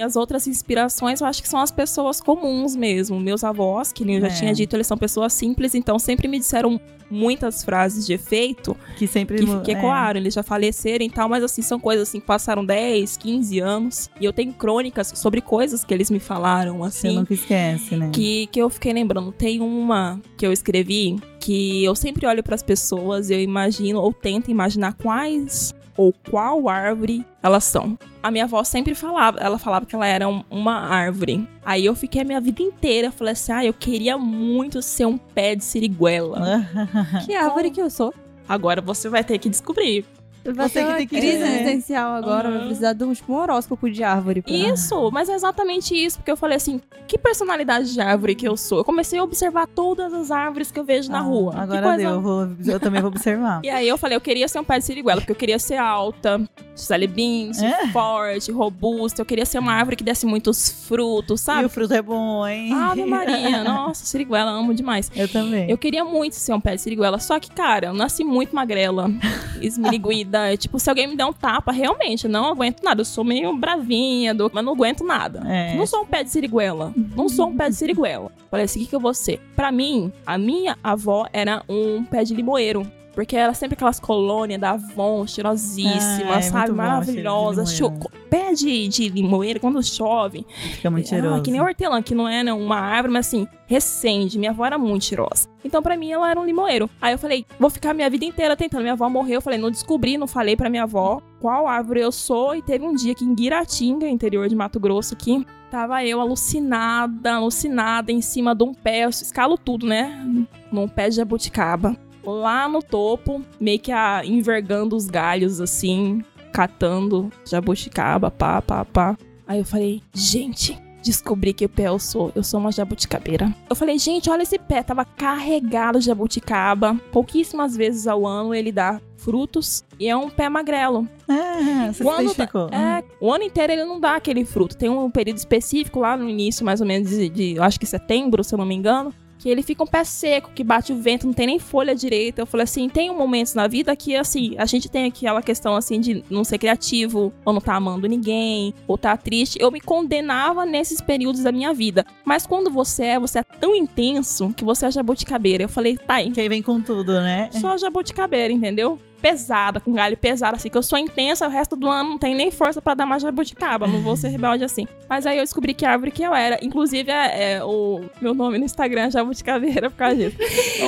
E 0.00 0.02
as 0.02 0.16
outras 0.16 0.46
inspirações, 0.46 1.20
eu 1.20 1.26
acho 1.26 1.42
que 1.42 1.48
são 1.48 1.60
as 1.60 1.70
pessoas 1.70 2.22
comuns 2.22 2.74
mesmo. 2.74 3.20
Meus 3.20 3.44
avós, 3.44 3.92
que 3.92 4.02
nem 4.02 4.14
eu 4.14 4.22
já 4.22 4.28
É. 4.28 4.30
tinha 4.30 4.54
dito, 4.54 4.74
eles 4.74 4.86
são 4.86 4.96
pessoas 4.96 5.30
simples, 5.34 5.74
então 5.74 5.98
sempre 5.98 6.26
me 6.26 6.38
disseram 6.38 6.80
muitas 7.10 7.62
frases 7.62 8.06
de 8.06 8.14
efeito 8.14 8.74
Que 8.96 9.06
sempre. 9.06 9.36
que, 9.44 9.60
que 9.60 9.70
é. 9.72 9.74
ecoaram. 9.74 10.18
Eles 10.18 10.32
já 10.32 10.42
faleceram 10.42 11.04
e 11.04 11.10
tal, 11.10 11.28
mas 11.28 11.44
assim, 11.44 11.60
são 11.60 11.78
coisas 11.78 12.08
assim 12.08 12.18
que 12.18 12.24
passaram 12.26 12.64
10, 12.64 13.18
15 13.18 13.58
anos. 13.58 14.08
E 14.18 14.24
eu 14.24 14.32
tenho 14.32 14.54
crônicas 14.54 15.12
sobre 15.16 15.42
coisas 15.42 15.84
que 15.84 15.92
eles 15.92 16.10
me 16.10 16.18
falaram, 16.18 16.78
Você 16.78 17.08
assim. 17.08 17.16
nunca 17.18 17.34
esquece, 17.34 17.94
né? 17.94 18.08
Que, 18.10 18.46
que 18.46 18.58
eu 18.58 18.70
fiquei 18.70 18.94
lembrando. 18.94 19.30
Tem 19.32 19.60
uma 19.60 20.18
que 20.38 20.46
eu 20.46 20.52
escrevi 20.52 21.16
que 21.38 21.84
eu 21.84 21.94
sempre 21.94 22.26
olho 22.26 22.42
pras 22.42 22.62
pessoas 22.62 23.28
e 23.28 23.34
eu 23.34 23.40
imagino 23.42 24.00
ou 24.00 24.14
tento 24.14 24.50
imaginar 24.50 24.94
quais 24.94 25.74
ou 26.00 26.14
qual 26.30 26.66
árvore 26.66 27.26
elas 27.42 27.62
são. 27.64 27.98
A 28.22 28.30
minha 28.30 28.44
avó 28.44 28.64
sempre 28.64 28.94
falava, 28.94 29.38
ela 29.38 29.58
falava 29.58 29.84
que 29.84 29.94
ela 29.94 30.06
era 30.06 30.26
um- 30.26 30.42
uma 30.50 30.72
árvore. 30.80 31.46
Aí 31.62 31.84
eu 31.84 31.94
fiquei 31.94 32.22
a 32.22 32.24
minha 32.24 32.40
vida 32.40 32.62
inteira, 32.62 33.10
falei 33.12 33.32
assim, 33.34 33.52
ah, 33.52 33.64
eu 33.66 33.74
queria 33.74 34.16
muito 34.16 34.80
ser 34.80 35.04
um 35.04 35.18
pé 35.18 35.54
de 35.54 35.62
siriguela. 35.62 36.40
que 37.26 37.34
árvore 37.34 37.70
que 37.70 37.82
eu 37.82 37.90
sou. 37.90 38.14
Agora 38.48 38.80
você 38.80 39.10
vai 39.10 39.22
ter 39.22 39.36
que 39.38 39.50
descobrir. 39.50 40.06
Vai 40.42 40.68
Você 40.68 40.74
ter 40.74 40.80
que 40.84 40.90
uma 40.90 40.96
tem 40.96 41.06
que- 41.06 41.18
crise 41.18 41.36
é. 41.42 41.46
existencial 41.54 42.14
agora, 42.14 42.48
Uhum. 42.48 42.54
vai 42.58 42.66
precisar 42.66 42.92
de 42.94 43.04
um, 43.04 43.12
tipo, 43.12 43.32
um 43.32 43.36
horóscopo 43.36 43.90
de 43.90 44.02
árvore. 44.02 44.40
Pra... 44.40 44.52
Isso, 44.52 45.10
mas 45.12 45.28
é 45.28 45.34
exatamente 45.34 45.94
isso, 45.94 46.16
porque 46.18 46.30
eu 46.30 46.36
falei 46.36 46.56
assim, 46.56 46.80
que 47.06 47.18
personalidade 47.18 47.92
de 47.92 48.00
árvore 48.00 48.34
que 48.34 48.48
eu 48.48 48.56
sou? 48.56 48.78
Eu 48.78 48.84
comecei 48.84 49.18
a 49.18 49.22
observar 49.24 49.66
todas 49.66 50.12
as 50.14 50.30
árvores 50.30 50.70
que 50.72 50.80
eu 50.80 50.84
vejo 50.84 51.10
na 51.10 51.18
Ah, 51.18 51.22
rua. 51.22 51.52
Que 51.52 51.58
Agora 51.60 51.82
coisa 51.82 51.96
deu, 51.98 52.10
eu, 52.10 52.20
vou, 52.22 52.48
eu 52.66 52.80
também 52.80 53.00
vou 53.02 53.10
observar. 53.10 53.60
E 53.64 53.68
aí 53.68 53.86
eu 53.86 53.98
falei, 53.98 54.16
eu 54.16 54.20
queria 54.20 54.48
ser 54.48 54.58
um 54.58 54.64
pé 54.64 54.78
de 54.78 54.84
siriguela, 54.86 55.20
porque 55.20 55.32
eu 55.32 55.36
queria 55.36 55.58
ser 55.58 55.76
alta, 55.76 56.40
celebinte, 56.82 57.64
É? 57.64 57.88
forte, 57.88 58.50
robusta. 58.52 59.20
Eu 59.22 59.26
queria 59.26 59.44
ser 59.46 59.58
uma 59.58 59.72
árvore 59.72 59.96
que 59.96 60.04
desse 60.04 60.26
muitos 60.26 60.70
frutos, 60.86 61.40
E 61.40 61.44
sabe? 61.44 61.64
o 61.66 61.68
fruto 61.68 61.94
é 61.94 62.02
bom, 62.02 62.46
hein? 62.46 62.72
Ave 62.72 63.04
Maria, 63.04 63.62
nossa, 63.64 64.04
siriguela, 64.04 64.50
amo 64.50 64.74
demais. 64.74 65.10
Eu 65.14 65.28
também. 65.28 65.70
Eu 65.70 65.78
queria 65.78 66.04
muito 66.04 66.34
ser 66.34 66.52
um 66.54 66.60
pé 66.60 66.74
de 66.76 66.82
siriguela, 66.82 67.18
só 67.18 67.38
que, 67.40 67.50
cara, 67.50 67.88
eu 67.88 67.94
nasci 67.94 68.24
muito 68.24 68.54
magrela, 68.54 69.10
esmiriguida. 69.60 70.56
tipo, 70.56 70.78
se 70.78 70.88
alguém 70.88 71.06
me 71.06 71.16
der 71.16 71.24
um 71.26 71.32
tapa, 71.32 71.72
realmente, 71.72 72.24
eu 72.24 72.30
não 72.30 72.46
aguento 72.46 72.82
nada. 72.82 73.00
Eu 73.00 73.04
sou 73.04 73.24
meio 73.24 73.56
bravinha, 73.56 74.34
do- 74.34 74.50
mas 74.52 74.64
não 74.64 74.72
aguento 74.72 75.04
nada. 75.04 75.42
É. 75.46 75.74
Não 75.76 75.86
sou 75.86 76.02
um 76.02 76.06
pé 76.06 76.22
de 76.24 76.30
siriguela. 76.30 76.92
Não 77.16 77.28
sou 77.28 77.48
um 77.48 77.56
pé 77.56 77.68
de 77.68 77.76
siriguela. 77.76 78.30
Falei 78.50 78.64
assim, 78.64 78.80
o 78.80 78.82
que, 78.82 78.88
que 78.90 78.96
eu 78.96 79.00
vou 79.00 79.14
ser? 79.14 79.40
Pra 79.54 79.70
mim, 79.70 80.12
a 80.26 80.36
minha 80.36 80.76
avó 80.82 81.26
era 81.32 81.62
um 81.68 82.02
pé 82.04 82.24
de 82.24 82.34
limoeiro. 82.34 82.86
Porque 83.14 83.36
era 83.36 83.52
sempre 83.54 83.74
aquelas 83.74 83.98
colônias 83.98 84.60
da 84.60 84.70
Avon, 84.70 85.26
cheirosíssimas, 85.26 86.30
Ah, 86.30 86.38
é 86.38 86.42
sabe? 86.42 86.58
muito 86.70 86.70
bom, 86.70 86.76
Maravilhosa. 86.88 87.66
cheiro 87.66 87.90
de 87.90 87.96
limoeiro. 87.96 88.10
Cho- 88.14 88.20
Pé 88.30 88.52
de, 88.54 88.86
de 88.88 89.08
limoeiro, 89.08 89.58
quando 89.60 89.82
chove, 89.82 90.46
Fica 90.74 90.88
muito 90.88 91.08
cheiroso. 91.08 91.34
ah, 91.34 91.40
que 91.40 91.50
nem 91.50 91.60
hortelã, 91.60 92.00
que 92.00 92.14
não 92.14 92.28
é 92.28 92.44
né, 92.44 92.52
uma 92.52 92.76
árvore, 92.78 93.12
mas 93.12 93.26
assim, 93.26 93.48
recende. 93.66 94.38
Minha 94.38 94.52
avó 94.52 94.64
era 94.64 94.78
muito 94.78 95.04
cheirosa. 95.06 95.48
Então, 95.64 95.82
pra 95.82 95.96
mim, 95.96 96.12
ela 96.12 96.30
era 96.30 96.38
um 96.40 96.44
limoeiro. 96.44 96.88
Aí 97.02 97.12
eu 97.12 97.18
falei, 97.18 97.44
vou 97.58 97.68
ficar 97.68 97.92
minha 97.92 98.08
vida 98.08 98.24
inteira 98.24 98.56
tentando. 98.56 98.82
Minha 98.82 98.92
avó 98.92 99.08
morreu. 99.08 99.34
Eu 99.36 99.40
falei, 99.42 99.58
não 99.58 99.70
descobri, 99.70 100.16
não 100.16 100.28
falei 100.28 100.56
pra 100.56 100.70
minha 100.70 100.84
avó. 100.84 101.20
qual 101.40 101.66
árvore 101.66 102.00
eu 102.00 102.12
sou. 102.12 102.54
E 102.54 102.62
teve 102.62 102.84
um 102.86 102.94
dia 102.94 103.14
que 103.14 103.24
em 103.24 103.34
Guiratinga, 103.34 104.06
interior 104.08 104.48
de 104.48 104.54
Mato 104.54 104.78
Grosso, 104.78 105.14
aqui, 105.14 105.44
tava 105.70 106.04
eu 106.04 106.20
alucinada, 106.20 107.34
alucinada 107.34 108.12
em 108.12 108.20
cima 108.20 108.54
de 108.54 108.62
um 108.62 108.72
pé. 108.72 109.04
Eu 109.04 109.08
escalo 109.10 109.58
tudo, 109.58 109.86
né? 109.86 110.24
Num 110.70 110.86
pé 110.88 111.08
de 111.08 111.16
jabuticaba. 111.16 111.96
Lá 112.24 112.68
no 112.68 112.82
topo, 112.82 113.42
meio 113.60 113.78
que 113.78 113.92
a, 113.92 114.22
envergando 114.24 114.96
os 114.96 115.06
galhos 115.06 115.60
assim, 115.60 116.22
catando 116.52 117.30
jabuticaba, 117.44 118.30
pá, 118.30 118.60
pá, 118.60 118.84
pá. 118.84 119.16
Aí 119.46 119.58
eu 119.58 119.64
falei, 119.64 120.02
gente, 120.14 120.80
descobri 121.02 121.52
que 121.52 121.66
pé 121.66 121.88
eu 121.88 121.98
sou. 121.98 122.30
Eu 122.34 122.42
sou 122.42 122.60
uma 122.60 122.70
jabuticabeira. 122.70 123.54
Eu 123.68 123.74
falei, 123.74 123.98
gente, 123.98 124.30
olha 124.30 124.42
esse 124.42 124.58
pé. 124.58 124.82
Tava 124.82 125.04
carregado 125.04 125.98
de 125.98 126.06
jabuticaba. 126.06 126.94
Pouquíssimas 127.12 127.76
vezes 127.76 128.06
ao 128.06 128.26
ano 128.26 128.54
ele 128.54 128.70
dá 128.70 129.00
frutos. 129.16 129.84
E 129.98 130.08
é 130.08 130.16
um 130.16 130.30
pé 130.30 130.48
magrelo. 130.48 131.08
É, 131.28 131.86
você 131.88 131.94
se 131.94 132.02
Quando 132.02 132.22
identificou. 132.22 132.68
É, 132.68 133.02
o 133.20 133.32
ano 133.32 133.44
inteiro 133.44 133.72
ele 133.72 133.84
não 133.84 134.00
dá 134.00 134.16
aquele 134.16 134.44
fruto. 134.44 134.76
Tem 134.76 134.88
um 134.88 135.10
período 135.10 135.38
específico 135.38 136.00
lá 136.00 136.16
no 136.16 136.28
início, 136.28 136.64
mais 136.64 136.80
ou 136.80 136.86
menos 136.86 137.10
de, 137.10 137.28
de 137.28 137.56
eu 137.56 137.62
acho 137.62 137.78
que 137.78 137.86
setembro, 137.86 138.44
se 138.44 138.54
eu 138.54 138.58
não 138.58 138.66
me 138.66 138.74
engano. 138.74 139.12
Que 139.40 139.48
ele 139.48 139.62
fica 139.62 139.82
um 139.82 139.86
pé 139.86 140.04
seco, 140.04 140.50
que 140.54 140.62
bate 140.62 140.92
o 140.92 140.96
vento, 140.96 141.26
não 141.26 141.32
tem 141.32 141.46
nem 141.46 141.58
folha 141.58 141.94
direita. 141.94 142.42
Eu 142.42 142.46
falei 142.46 142.64
assim, 142.64 142.88
tem 142.88 143.12
momentos 143.14 143.54
na 143.54 143.66
vida 143.66 143.96
que, 143.96 144.14
assim, 144.14 144.54
a 144.58 144.66
gente 144.66 144.88
tem 144.88 145.06
aquela 145.06 145.40
questão, 145.42 145.74
assim, 145.74 145.98
de 145.98 146.22
não 146.28 146.44
ser 146.44 146.58
criativo, 146.58 147.32
ou 147.44 147.52
não 147.52 147.60
tá 147.60 147.74
amando 147.74 148.06
ninguém, 148.06 148.74
ou 148.86 148.98
tá 148.98 149.16
triste. 149.16 149.58
Eu 149.60 149.70
me 149.70 149.80
condenava 149.80 150.66
nesses 150.66 151.00
períodos 151.00 151.42
da 151.42 151.50
minha 151.50 151.72
vida. 151.72 152.04
Mas 152.24 152.46
quando 152.46 152.70
você 152.70 153.04
é, 153.04 153.18
você 153.18 153.38
é 153.38 153.42
tão 153.42 153.74
intenso 153.74 154.52
que 154.54 154.64
você 154.64 154.86
é 154.86 154.90
jabuticabeira. 154.90 155.64
Eu 155.64 155.68
falei, 155.68 155.96
tá, 155.96 156.22
Que 156.22 156.40
aí 156.40 156.48
vem 156.48 156.62
com 156.62 156.80
tudo, 156.80 157.14
né? 157.20 157.48
só 157.52 157.78
jabuticabeira, 157.78 158.52
entendeu? 158.52 158.98
Pesada, 159.20 159.80
com 159.80 159.92
galho 159.92 160.16
pesado, 160.16 160.56
assim, 160.56 160.68
que 160.68 160.76
eu 160.78 160.82
sou 160.82 160.98
intensa, 160.98 161.46
o 161.46 161.50
resto 161.50 161.76
do 161.76 161.88
ano 161.88 162.10
não 162.10 162.18
tem 162.18 162.34
nem 162.34 162.50
força 162.50 162.80
pra 162.80 162.94
dar 162.94 163.06
mais 163.06 163.22
jabuticaba, 163.22 163.86
não 163.86 164.00
vou 164.00 164.16
ser 164.16 164.28
rebelde 164.28 164.64
assim. 164.64 164.86
Mas 165.08 165.26
aí 165.26 165.36
eu 165.38 165.44
descobri 165.44 165.74
que 165.74 165.84
árvore 165.84 166.10
que 166.10 166.22
eu 166.22 166.34
era. 166.34 166.58
Inclusive, 166.62 167.10
é, 167.10 167.54
é 167.54 167.64
o 167.64 168.02
meu 168.20 168.32
nome 168.34 168.58
no 168.58 168.64
Instagram 168.64 169.02
é 169.02 169.10
jabuticabeira 169.10 169.90
por 169.90 169.96
causa 169.96 170.16
disso. 170.16 170.36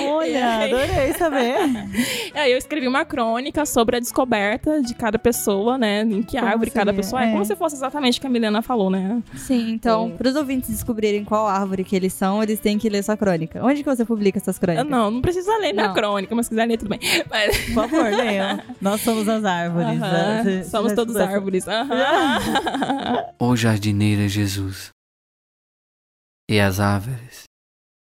Olha, 0.08 0.64
adorei 0.64 1.12
saber. 1.14 1.56
aí 2.34 2.52
eu 2.52 2.58
escrevi 2.58 2.86
uma 2.88 3.04
crônica 3.04 3.64
sobre 3.66 3.96
a 3.96 4.00
descoberta 4.00 4.80
de 4.82 4.94
cada 4.94 5.18
pessoa, 5.18 5.76
né? 5.76 6.02
Em 6.02 6.22
que 6.22 6.36
Como 6.38 6.48
árvore 6.50 6.70
cada 6.70 6.90
seria? 6.92 7.02
pessoa 7.02 7.22
é. 7.24 7.28
É. 7.28 7.32
Como 7.32 7.44
se 7.44 7.56
fosse 7.56 7.76
exatamente 7.76 8.18
o 8.18 8.20
que 8.20 8.26
a 8.26 8.30
Milena 8.30 8.62
falou, 8.62 8.90
né? 8.90 9.22
Sim, 9.36 9.72
então, 9.72 10.10
É. 10.14 10.16
para 10.16 10.28
os 10.28 10.36
ouvintes 10.36 10.70
descobrirem 10.70 11.24
qual 11.24 11.46
árvore 11.46 11.84
que 11.84 11.94
eles 11.94 12.12
são, 12.12 12.42
eles 12.42 12.58
têm 12.60 12.78
que 12.78 12.88
ler 12.88 13.02
sua 13.02 13.16
crônica. 13.16 13.60
Onde 13.64 13.82
que 13.82 13.88
você 13.88 14.04
publica 14.04 14.38
essas 14.38 14.58
crônicas? 14.58 14.88
Não, 14.88 15.10
não 15.10 15.20
precisa 15.20 15.56
ler 15.58 15.72
minha 15.72 15.88
Não. 15.88 15.94
crônica, 15.94 16.34
mas 16.34 16.46
se 16.46 16.50
quiser 16.50 16.66
ler, 16.66 16.78
tudo 16.78 16.88
bem. 16.88 17.00
Mas, 17.30 17.56
Por 17.66 17.74
favor, 17.74 18.04
Nós 18.80 19.00
somos 19.00 19.28
as 19.28 19.44
árvores. 19.44 19.98
Né? 20.00 20.42
Você- 20.42 20.64
somos 20.64 20.92
todos 20.94 21.14
estudou 21.16 21.34
árvores. 21.34 21.68
Aham. 21.68 23.32
Ó 23.38 23.56
jardineira 23.56 24.28
Jesus, 24.28 24.90
e 26.50 26.60
as 26.60 26.80
árvores 26.80 27.44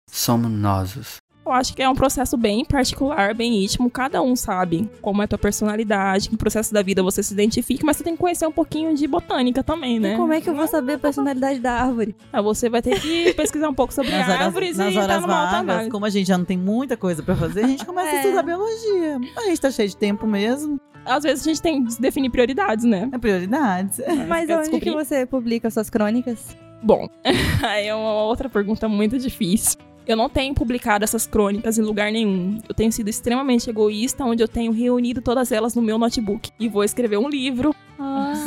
somos 0.10 0.49
nós. 0.51 1.17
Eu 1.45 1.51
acho 1.51 1.75
que 1.75 1.81
é 1.84 1.88
um 1.88 1.93
processo 1.93 2.36
bem 2.36 2.65
particular, 2.65 3.36
bem 3.36 3.63
íntimo. 3.63 3.89
Cada 3.89 4.21
um 4.21 4.36
sabe 4.36 4.89
como 5.01 5.21
é 5.21 5.25
a 5.25 5.27
tua 5.27 5.38
personalidade, 5.38 6.27
que 6.29 6.36
processo 6.36 6.73
da 6.73 6.81
vida 6.81 7.03
você 7.03 7.21
se 7.21 7.34
identifica, 7.34 7.86
mas 7.86 7.97
você 7.97 8.03
tem 8.03 8.13
que 8.15 8.19
conhecer 8.19 8.47
um 8.47 8.51
pouquinho 8.51 8.95
de 8.95 9.05
botânica 9.08 9.63
também, 9.63 9.99
né? 9.99 10.13
E 10.13 10.17
como 10.17 10.34
é 10.34 10.41
que 10.41 10.49
eu 10.49 10.55
vou 10.55 10.67
saber 10.67 10.93
a 10.93 10.99
personalidade 10.99 11.60
da 11.60 11.73
árvore? 11.73 12.15
Ah, 12.34 12.41
Você 12.41 12.67
vai 12.69 12.81
ter 12.81 12.99
que 12.99 13.34
pesquisar 13.34 13.69
um 13.69 13.73
pouco 13.73 13.93
sobre 13.93 14.12
Nas 14.12 14.27
horas, 14.27 14.41
árvores 14.41 14.77
nas 14.77 14.93
e 14.93 14.97
horas 14.97 15.08
tá 15.08 15.21
numa 15.21 15.51
vagas, 15.51 15.88
como 15.89 16.05
a 16.05 16.10
gente 16.10 16.27
já 16.27 16.38
não 16.38 16.45
tem 16.45 16.58
muita 16.58 16.97
coisa 16.97 17.21
pra 17.21 17.36
fazer, 17.36 17.63
a 17.63 17.67
gente 17.67 17.86
começa 17.86 18.10
a 18.10 18.13
É. 18.15 18.21
estudar 18.21 18.41
biologia. 18.41 19.19
A 19.38 19.41
gente 19.41 19.62
tá 19.62 19.69
cheio 19.69 19.89
de 19.89 19.97
tempo 19.97 20.25
mesmo. 20.25 20.79
Às 21.05 21.23
vezes 21.23 21.45
a 21.45 21.49
gente 21.49 21.62
tem 21.62 21.84
que 21.86 22.01
definir 22.01 22.31
prioridades, 22.31 22.84
né? 22.86 23.08
É 23.12 23.17
prioridades. 23.19 24.01
Mas 24.27 24.47
quer 24.47 24.58
onde 24.60 24.79
que 24.79 24.91
você 24.91 25.25
publica 25.27 25.69
suas 25.69 25.91
crônicas? 25.91 26.58
Bom, 26.81 27.08
aí 27.63 27.86
é 27.88 27.93
uma 27.95 28.23
outra 28.23 28.49
pergunta 28.49 28.89
muito 28.89 29.17
difícil. 29.19 29.77
Eu 30.08 30.15
não 30.15 30.30
tenho 30.30 30.54
publicado 30.54 31.04
essas 31.04 31.26
crônicas 31.26 31.80
em 31.80 31.82
lugar 31.82 32.12
nenhum. 32.12 32.60
Eu 32.70 32.76
tenho 32.76 32.91
sido 32.91 33.08
extremamente 33.08 33.70
egoísta, 33.70 34.24
onde 34.24 34.44
eu 34.44 34.48
tenho 34.48 34.72
reunido 34.72 35.20
todas 35.20 35.52
elas 35.52 35.74
no 35.74 35.82
meu 35.82 35.98
notebook. 35.98 36.52
E 36.60 36.70
vou 36.70 36.84
escrever 36.84 37.18
um 37.18 37.28
livro 37.28 37.74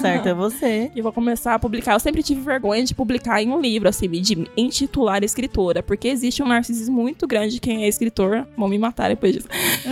Certo 0.00 0.28
é 0.28 0.34
você. 0.34 0.90
E 0.94 1.00
vou 1.00 1.12
começar 1.12 1.54
a 1.54 1.58
publicar. 1.58 1.94
Eu 1.94 2.00
sempre 2.00 2.22
tive 2.22 2.40
vergonha 2.40 2.84
de 2.84 2.94
publicar 2.94 3.42
em 3.42 3.50
um 3.50 3.60
livro, 3.60 3.88
assim, 3.88 4.08
de 4.08 4.46
intitular 4.56 5.22
escritora, 5.24 5.82
porque 5.82 6.08
existe 6.08 6.42
um 6.42 6.48
narcisismo 6.48 7.00
muito 7.00 7.26
grande 7.26 7.54
de 7.54 7.60
quem 7.60 7.84
é 7.84 7.88
escritor. 7.88 8.46
Vão 8.56 8.68
me 8.68 8.78
matar 8.78 9.08
depois 9.08 9.34
disso. 9.34 9.48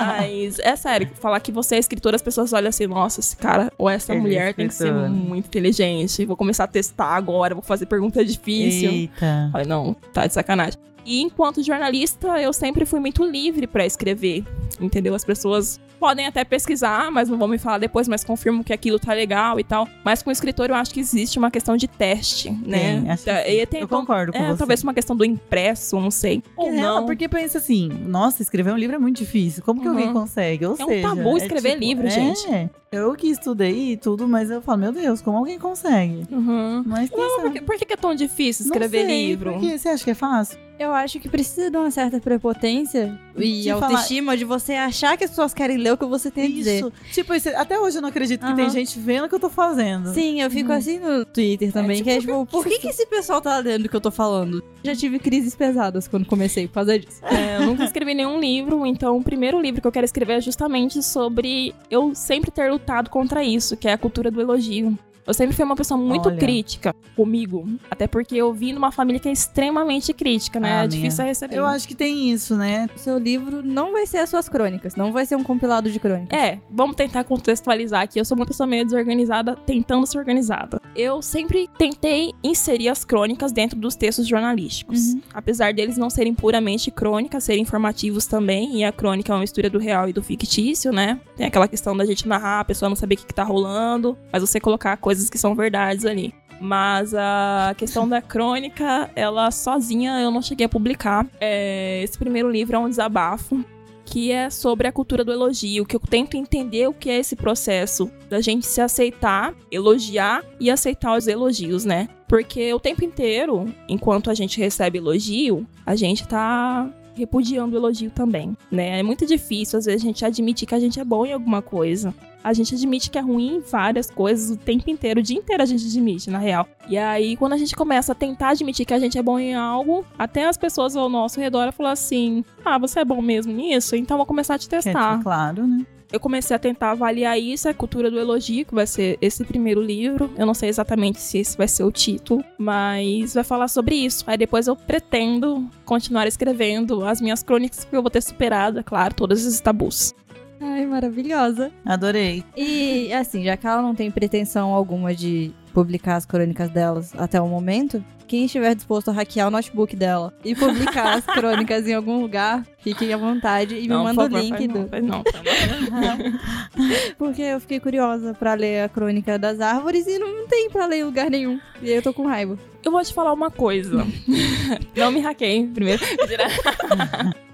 Mas 0.00 0.58
é 0.58 0.76
sério, 0.76 1.08
falar 1.14 1.40
que 1.40 1.52
você 1.52 1.76
é 1.76 1.78
escritora, 1.78 2.16
as 2.16 2.22
pessoas 2.22 2.52
olham 2.52 2.68
assim, 2.68 2.86
nossa, 2.86 3.20
esse 3.20 3.36
cara 3.36 3.72
ou 3.78 3.88
essa 3.88 4.12
Ele 4.12 4.18
é 4.18 4.22
mulher 4.22 4.54
tem 4.54 4.68
que 4.68 4.74
ser 4.74 4.92
muito 4.92 5.46
inteligente. 5.46 6.24
Vou 6.24 6.36
começar 6.36 6.64
a 6.64 6.68
testar 6.68 7.14
agora, 7.14 7.54
vou 7.54 7.62
fazer 7.62 7.86
pergunta 7.86 8.24
difícil. 8.24 8.90
Eita. 8.90 9.48
Falei, 9.52 9.66
não, 9.66 9.94
tá 10.12 10.26
de 10.26 10.34
sacanagem. 10.34 10.78
E 11.04 11.20
enquanto 11.22 11.62
jornalista, 11.62 12.40
eu 12.40 12.52
sempre 12.52 12.84
fui 12.84 13.00
muito 13.00 13.24
livre 13.24 13.66
pra 13.66 13.84
escrever. 13.86 14.44
Entendeu? 14.80 15.14
As 15.14 15.24
pessoas 15.24 15.80
podem 16.00 16.26
até 16.26 16.42
pesquisar, 16.44 17.12
mas 17.12 17.28
não 17.28 17.38
vão 17.38 17.46
me 17.46 17.58
falar 17.58 17.78
depois, 17.78 18.08
mas 18.08 18.24
confirmam 18.24 18.64
que 18.64 18.72
aquilo 18.72 18.98
tá 18.98 19.12
legal 19.12 19.60
e 19.60 19.62
tal. 19.64 19.86
Mas 20.04 20.20
com 20.20 20.30
o 20.30 20.32
escritor 20.32 20.68
eu 20.68 20.74
acho 20.74 20.92
que 20.92 20.98
existe 20.98 21.38
uma 21.38 21.48
questão 21.50 21.76
de 21.76 21.86
teste, 21.86 22.50
né? 22.50 23.00
Tem, 23.00 23.10
acho 23.10 23.24
que 23.24 23.30
e 23.30 23.66
tem- 23.66 23.80
Eu 23.82 23.86
concordo 23.88 24.32
com 24.32 24.38
é, 24.38 24.48
você. 24.48 24.58
talvez 24.58 24.82
uma 24.82 24.92
questão 24.92 25.14
do 25.14 25.24
impresso, 25.24 26.00
não 26.00 26.10
sei. 26.10 26.42
Ou 26.56 26.70
É, 26.70 26.72
não. 26.72 27.06
porque 27.06 27.28
pensa 27.28 27.58
assim, 27.58 27.88
nossa, 27.88 28.42
escrever 28.42 28.72
um 28.72 28.76
livro 28.76 28.96
é 28.96 28.98
muito 28.98 29.18
difícil. 29.18 29.62
Como 29.62 29.80
que 29.80 29.86
Uhum. 29.86 29.94
alguém 29.96 30.12
consegue? 30.12 30.66
Ou 30.66 30.76
É 30.76 30.84
um 30.84 30.88
seja, 30.88 31.08
tabu 31.08 31.36
escrever 31.36 31.78
livro, 31.78 32.06
é, 32.08 32.10
gente. 32.10 32.70
Eu 32.90 33.14
que 33.14 33.28
estudei 33.28 33.92
e 33.92 33.96
tudo, 33.96 34.26
mas 34.26 34.50
eu 34.50 34.60
falo, 34.60 34.78
meu 34.78 34.92
Deus, 34.92 35.22
como 35.22 35.38
alguém 35.38 35.58
consegue? 35.58 36.26
Uhum. 36.32 36.82
Mas 36.84 37.10
Não, 37.10 37.40
por 37.42 37.52
que, 37.52 37.60
por 37.60 37.76
que 37.78 37.92
é 37.92 37.96
tão 37.96 38.14
difícil 38.14 38.66
Não 38.66 38.72
escrever 38.72 39.06
sei, 39.06 39.26
livro? 39.28 39.56
Você 39.60 39.88
acha 39.88 40.02
que 40.02 40.10
é 40.10 40.14
fácil? 40.14 40.58
Eu 40.82 40.92
acho 40.92 41.18
que 41.20 41.28
precisa 41.28 41.70
de 41.70 41.76
uma 41.76 41.90
certa 41.90 42.18
prepotência 42.20 43.18
e 43.36 43.62
De 43.62 43.70
autoestima 43.70 44.36
de 44.36 44.44
você 44.44 44.72
achar 44.74 45.16
que 45.16 45.24
as 45.24 45.30
pessoas 45.30 45.54
querem 45.54 45.76
ler 45.76 45.92
o 45.92 45.96
que 45.96 46.04
você 46.04 46.30
tem 46.30 46.46
a 46.46 46.48
dizer. 46.48 46.78
Isso. 46.78 46.92
Tipo, 47.12 47.34
isso- 47.34 47.48
até 47.50 47.78
hoje 47.78 47.98
eu 47.98 48.02
não 48.02 48.08
acredito 48.08 48.44
que 48.44 48.54
tem 48.54 48.68
gente 48.70 48.98
vendo 48.98 49.24
o 49.24 49.28
que 49.28 49.34
eu 49.34 49.40
tô 49.40 49.48
fazendo. 49.48 50.12
Sim, 50.12 50.40
eu 50.40 50.50
fico 50.50 50.72
assim 50.72 50.98
no 50.98 51.24
Twitter 51.24 51.72
também, 51.72 51.96
tipo, 51.98 52.04
que 52.08 52.16
é 52.16 52.20
tipo, 52.20 52.46
por 52.50 52.64
que, 52.64 52.78
que 52.78 52.88
esse 52.88 53.06
pessoal 53.06 53.40
tá 53.40 53.58
lendo 53.58 53.86
o 53.86 53.88
que 53.88 53.96
eu 53.96 54.00
tô 54.00 54.10
falando? 54.10 54.62
Já 54.84 54.94
tive 54.96 55.18
crises 55.18 55.54
pesadas 55.54 56.08
quando 56.08 56.26
comecei 56.26 56.66
por 56.66 56.74
causa 56.74 56.98
disso. 56.98 57.20
É, 57.24 57.56
eu 57.58 57.66
nunca 57.66 57.84
escrevi 57.84 58.14
nenhum 58.14 58.38
livro, 58.40 58.84
então 58.84 59.16
o 59.16 59.22
primeiro 59.22 59.60
livro 59.60 59.80
que 59.80 59.86
eu 59.86 59.92
quero 59.92 60.04
escrever 60.04 60.34
é 60.34 60.40
justamente 60.40 61.02
sobre 61.02 61.74
eu 61.90 62.14
sempre 62.14 62.50
ter 62.50 62.70
lutado 62.70 63.08
contra 63.08 63.42
isso, 63.44 63.76
que 63.76 63.86
é 63.88 63.92
a 63.92 63.98
cultura 63.98 64.30
do 64.30 64.40
elogio. 64.40 64.98
Eu 65.26 65.34
sempre 65.34 65.54
fui 65.54 65.64
uma 65.64 65.76
pessoa 65.76 65.98
muito 65.98 66.28
Olha. 66.28 66.38
crítica 66.38 66.94
comigo, 67.16 67.68
até 67.90 68.06
porque 68.06 68.36
eu 68.36 68.52
vim 68.52 68.72
numa 68.72 68.90
família 68.90 69.20
que 69.20 69.28
é 69.28 69.32
extremamente 69.32 70.12
crítica, 70.12 70.58
né? 70.58 70.80
Ah, 70.80 70.84
é 70.84 70.88
difícil 70.88 71.24
receber. 71.24 71.56
Eu 71.56 71.66
acho 71.66 71.86
que 71.86 71.94
tem 71.94 72.30
isso, 72.30 72.56
né? 72.56 72.88
O 72.94 72.98
seu 72.98 73.18
livro 73.18 73.62
não 73.62 73.92
vai 73.92 74.06
ser 74.06 74.18
as 74.18 74.30
suas 74.30 74.48
crônicas, 74.48 74.96
não 74.96 75.12
vai 75.12 75.24
ser 75.24 75.36
um 75.36 75.44
compilado 75.44 75.90
de 75.90 75.98
crônicas. 76.00 76.36
É, 76.36 76.58
vamos 76.70 76.96
tentar 76.96 77.24
contextualizar 77.24 78.02
aqui. 78.02 78.18
Eu 78.18 78.24
sou 78.24 78.36
uma 78.36 78.46
pessoa 78.46 78.66
meio 78.66 78.84
desorganizada, 78.84 79.54
tentando 79.54 80.06
ser 80.06 80.18
organizada. 80.18 80.80
Eu 80.94 81.22
sempre 81.22 81.68
tentei 81.78 82.32
inserir 82.42 82.88
as 82.88 83.04
crônicas 83.04 83.52
dentro 83.52 83.78
dos 83.78 83.94
textos 83.94 84.26
jornalísticos. 84.26 85.14
Uhum. 85.14 85.22
Apesar 85.32 85.72
deles 85.72 85.96
não 85.96 86.10
serem 86.10 86.34
puramente 86.34 86.90
crônicas, 86.90 87.44
serem 87.44 87.62
informativos 87.62 88.26
também. 88.26 88.78
E 88.78 88.84
a 88.84 88.92
crônica 88.92 89.32
é 89.32 89.34
uma 89.34 89.40
mistura 89.40 89.70
do 89.70 89.78
real 89.78 90.08
e 90.08 90.12
do 90.12 90.22
fictício, 90.22 90.92
né? 90.92 91.20
Tem 91.36 91.46
aquela 91.46 91.68
questão 91.68 91.96
da 91.96 92.04
gente 92.04 92.26
narrar, 92.26 92.60
a 92.60 92.64
pessoa 92.64 92.88
não 92.88 92.96
saber 92.96 93.14
o 93.14 93.18
que, 93.18 93.26
que 93.26 93.34
tá 93.34 93.44
rolando, 93.44 94.16
mas 94.32 94.42
você 94.42 94.58
colocar 94.58 94.96
coisas 94.96 95.11
que 95.30 95.38
são 95.38 95.54
verdades 95.54 96.04
ali. 96.04 96.34
Mas 96.60 97.12
a 97.12 97.74
questão 97.76 98.08
da 98.08 98.22
crônica, 98.22 99.10
ela 99.16 99.50
sozinha 99.50 100.20
eu 100.20 100.30
não 100.30 100.40
cheguei 100.40 100.66
a 100.66 100.68
publicar. 100.68 101.26
É, 101.40 102.02
esse 102.04 102.16
primeiro 102.16 102.50
livro 102.50 102.76
é 102.76 102.78
um 102.78 102.88
desabafo 102.88 103.64
que 104.04 104.30
é 104.30 104.50
sobre 104.50 104.86
a 104.86 104.92
cultura 104.92 105.24
do 105.24 105.32
elogio, 105.32 105.86
que 105.86 105.96
eu 105.96 106.00
tento 106.00 106.36
entender 106.36 106.88
o 106.88 106.92
que 106.92 107.08
é 107.08 107.18
esse 107.18 107.34
processo 107.34 108.10
da 108.28 108.40
gente 108.40 108.66
se 108.66 108.80
aceitar, 108.80 109.54
elogiar 109.70 110.44
e 110.60 110.70
aceitar 110.70 111.16
os 111.16 111.26
elogios, 111.26 111.84
né? 111.84 112.08
Porque 112.28 112.72
o 112.74 112.80
tempo 112.80 113.04
inteiro, 113.04 113.72
enquanto 113.88 114.30
a 114.30 114.34
gente 114.34 114.58
recebe 114.58 114.98
elogio, 114.98 115.66
a 115.84 115.96
gente 115.96 116.26
tá 116.26 116.88
repudiando 117.14 117.74
o 117.74 117.78
elogio 117.78 118.10
também, 118.10 118.56
né? 118.70 119.00
É 119.00 119.02
muito 119.02 119.26
difícil, 119.26 119.78
às 119.78 119.84
vezes, 119.86 120.02
a 120.02 120.06
gente 120.06 120.24
admitir 120.24 120.66
que 120.66 120.74
a 120.74 120.80
gente 120.80 120.98
é 121.00 121.04
bom 121.04 121.24
em 121.26 121.32
alguma 121.32 121.60
coisa. 121.62 122.14
A 122.44 122.52
gente 122.52 122.74
admite 122.74 123.08
que 123.08 123.16
é 123.16 123.20
ruim 123.20 123.56
em 123.56 123.60
várias 123.60 124.10
coisas 124.10 124.50
o 124.50 124.56
tempo 124.56 124.90
inteiro, 124.90 125.20
o 125.20 125.22
dia 125.22 125.38
inteiro 125.38 125.62
a 125.62 125.66
gente 125.66 125.86
admite, 125.86 126.28
na 126.28 126.38
real. 126.38 126.66
E 126.88 126.98
aí, 126.98 127.36
quando 127.36 127.52
a 127.52 127.56
gente 127.56 127.76
começa 127.76 128.10
a 128.12 128.14
tentar 128.16 128.48
admitir 128.50 128.84
que 128.84 128.92
a 128.92 128.98
gente 128.98 129.16
é 129.16 129.22
bom 129.22 129.38
em 129.38 129.54
algo, 129.54 130.04
até 130.18 130.46
as 130.46 130.56
pessoas 130.56 130.96
ao 130.96 131.08
nosso 131.08 131.38
redor 131.38 131.72
falam 131.72 131.92
assim: 131.92 132.44
Ah, 132.64 132.78
você 132.78 133.00
é 133.00 133.04
bom 133.04 133.22
mesmo 133.22 133.52
nisso? 133.52 133.94
Então 133.94 134.16
vou 134.16 134.26
começar 134.26 134.54
a 134.54 134.58
te 134.58 134.68
Que 134.68 134.74
é, 134.74 134.80
testar. 134.80 135.22
claro, 135.22 135.66
né? 135.68 135.86
Eu 136.12 136.20
comecei 136.20 136.54
a 136.54 136.58
tentar 136.58 136.90
avaliar 136.90 137.40
isso, 137.40 137.68
a 137.68 137.74
cultura 137.74 138.10
do 138.10 138.18
elogio, 138.18 138.66
que 138.66 138.74
vai 138.74 138.86
ser 138.86 139.16
esse 139.20 139.44
primeiro 139.44 139.80
livro. 139.80 140.30
Eu 140.36 140.44
não 140.44 140.54
sei 140.54 140.68
exatamente 140.68 141.18
se 141.18 141.38
esse 141.38 141.56
vai 141.56 141.66
ser 141.66 141.84
o 141.84 141.90
título, 141.90 142.44
mas 142.58 143.34
vai 143.34 143.44
falar 143.44 143.68
sobre 143.68 143.94
isso. 143.94 144.22
Aí 144.26 144.36
depois 144.36 144.66
eu 144.66 144.76
pretendo 144.76 145.68
continuar 145.84 146.26
escrevendo 146.26 147.04
as 147.04 147.20
minhas 147.20 147.42
crônicas, 147.42 147.84
porque 147.84 147.96
eu 147.96 148.02
vou 148.02 148.10
ter 148.10 148.22
superado, 148.22 148.80
é 148.80 148.82
claro, 148.82 149.14
todos 149.14 149.44
esses 149.44 149.60
tabus. 149.60 150.14
Ai, 150.60 150.86
maravilhosa. 150.86 151.72
Adorei. 151.84 152.44
E 152.56 153.12
assim, 153.12 153.42
já 153.42 153.56
que 153.56 153.66
ela 153.66 153.82
não 153.82 153.94
tem 153.94 154.10
pretensão 154.10 154.72
alguma 154.72 155.12
de 155.12 155.52
publicar 155.72 156.16
as 156.16 156.24
crônicas 156.24 156.70
delas 156.70 157.12
até 157.16 157.40
o 157.40 157.48
momento, 157.48 158.04
quem 158.32 158.46
estiver 158.46 158.74
disposto 158.74 159.10
a 159.10 159.12
hackear 159.12 159.48
o 159.48 159.50
notebook 159.50 159.94
dela 159.94 160.32
e 160.42 160.54
publicar 160.54 161.18
as 161.18 161.26
crônicas 161.36 161.86
em 161.86 161.92
algum 161.92 162.20
lugar, 162.20 162.66
fiquem 162.78 163.12
à 163.12 163.16
vontade 163.18 163.74
e 163.74 163.82
me 163.82 163.88
Não, 163.88 164.04
manda 164.04 164.22
o 164.22 164.26
link 164.26 164.56
faz 164.56 164.68
do. 164.68 164.78
Não, 164.78 164.88
faz 164.88 165.04
não, 165.04 165.22
Deus. 165.22 167.14
Porque 167.18 167.42
eu 167.42 167.60
fiquei 167.60 167.78
curiosa 167.78 168.32
pra 168.32 168.54
ler 168.54 168.84
a 168.84 168.88
crônica 168.88 169.38
das 169.38 169.60
árvores 169.60 170.06
e 170.06 170.18
não 170.18 170.46
tem 170.46 170.70
pra 170.70 170.86
ler 170.86 171.00
em 171.00 171.04
lugar 171.04 171.30
nenhum. 171.30 171.60
E 171.82 171.90
aí 171.90 171.96
eu 171.96 172.02
tô 172.02 172.14
com 172.14 172.26
raiva. 172.26 172.58
Eu 172.82 172.90
vou 172.90 173.02
te 173.02 173.12
falar 173.12 173.32
uma 173.32 173.50
coisa. 173.50 174.06
Não 174.96 175.12
me 175.12 175.20
hackeiem 175.20 175.68
primeiro. 175.68 176.02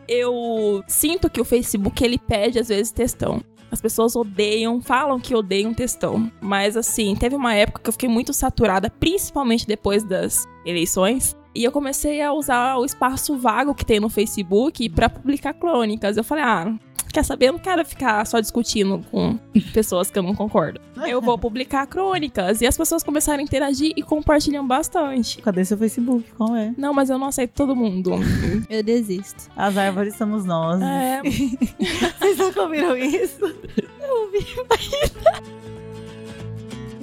Eu 0.06 0.82
sinto 0.86 1.28
que 1.28 1.40
o 1.40 1.44
Facebook 1.44 2.02
ele 2.02 2.18
pede 2.18 2.58
às 2.58 2.68
vezes 2.68 2.90
textão. 2.90 3.42
As 3.70 3.80
pessoas 3.80 4.16
odeiam, 4.16 4.80
falam 4.80 5.20
que 5.20 5.34
odeiam 5.34 5.74
textão. 5.74 6.30
Mas 6.40 6.76
assim, 6.76 7.14
teve 7.14 7.36
uma 7.36 7.54
época 7.54 7.80
que 7.82 7.88
eu 7.88 7.92
fiquei 7.92 8.08
muito 8.08 8.32
saturada, 8.32 8.90
principalmente 8.90 9.66
depois 9.66 10.02
das 10.04 10.46
eleições. 10.64 11.36
E 11.54 11.64
eu 11.64 11.72
comecei 11.72 12.22
a 12.22 12.32
usar 12.32 12.76
o 12.76 12.84
espaço 12.84 13.36
vago 13.36 13.74
que 13.74 13.84
tem 13.84 13.98
no 13.98 14.08
Facebook 14.08 14.88
pra 14.90 15.08
publicar 15.08 15.54
crônicas. 15.54 16.16
Eu 16.16 16.24
falei, 16.24 16.44
ah, 16.44 16.74
quer 17.18 17.24
saber? 17.24 17.48
Eu 17.48 17.52
não 17.52 17.58
quero 17.58 17.84
ficar 17.84 18.24
só 18.26 18.38
discutindo 18.38 19.04
com 19.10 19.36
pessoas 19.74 20.10
que 20.10 20.18
eu 20.18 20.22
não 20.22 20.34
concordo. 20.34 20.80
Eu 21.06 21.20
vou 21.20 21.36
publicar 21.36 21.86
crônicas. 21.86 22.60
E 22.60 22.66
as 22.66 22.76
pessoas 22.76 23.02
começaram 23.02 23.40
a 23.40 23.42
interagir 23.42 23.92
e 23.96 24.02
compartilham 24.02 24.66
bastante. 24.66 25.42
Cadê 25.42 25.64
seu 25.64 25.76
Facebook? 25.76 26.24
Qual 26.36 26.54
é? 26.54 26.72
Não, 26.76 26.94
mas 26.94 27.10
eu 27.10 27.18
não 27.18 27.26
aceito 27.26 27.52
todo 27.52 27.74
mundo. 27.74 28.12
Eu 28.68 28.82
desisto. 28.82 29.50
As 29.56 29.76
árvores 29.76 30.14
somos 30.16 30.44
nós. 30.44 30.80
É, 30.80 31.22
Vocês 32.18 32.38
nunca 32.38 32.62
ouviram 32.62 32.96
isso? 32.96 33.54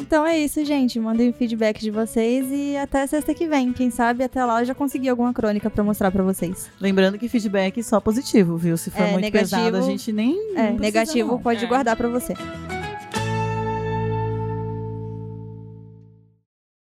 Então 0.05 0.23
é 0.25 0.37
isso, 0.37 0.63
gente. 0.63 0.99
Mandem 0.99 1.29
o 1.29 1.33
feedback 1.33 1.79
de 1.79 1.89
vocês 1.89 2.45
e 2.51 2.77
até 2.77 3.07
sexta 3.07 3.33
que 3.33 3.47
vem. 3.47 3.73
Quem 3.73 3.89
sabe 3.89 4.23
até 4.23 4.45
lá 4.45 4.61
eu 4.61 4.65
já 4.65 4.75
consegui 4.75 5.09
alguma 5.09 5.33
crônica 5.33 5.67
pra 5.69 5.83
mostrar 5.83 6.11
pra 6.11 6.21
vocês. 6.23 6.69
Lembrando 6.79 7.17
que 7.17 7.27
feedback 7.27 7.81
só 7.83 7.99
positivo, 7.99 8.55
viu? 8.55 8.77
Se 8.77 8.91
for 8.91 9.01
É, 9.01 9.11
muito 9.13 9.23
negativo- 9.23 9.61
pesado, 9.63 9.77
a 9.77 9.81
gente 9.81 10.11
nem. 10.11 10.55
É, 10.55 10.71
negativo 10.71 11.31
não. 11.33 11.41
pode 11.41 11.65
É. 11.65 11.67
guardar 11.67 11.95
pra 11.95 12.07
você. 12.07 12.33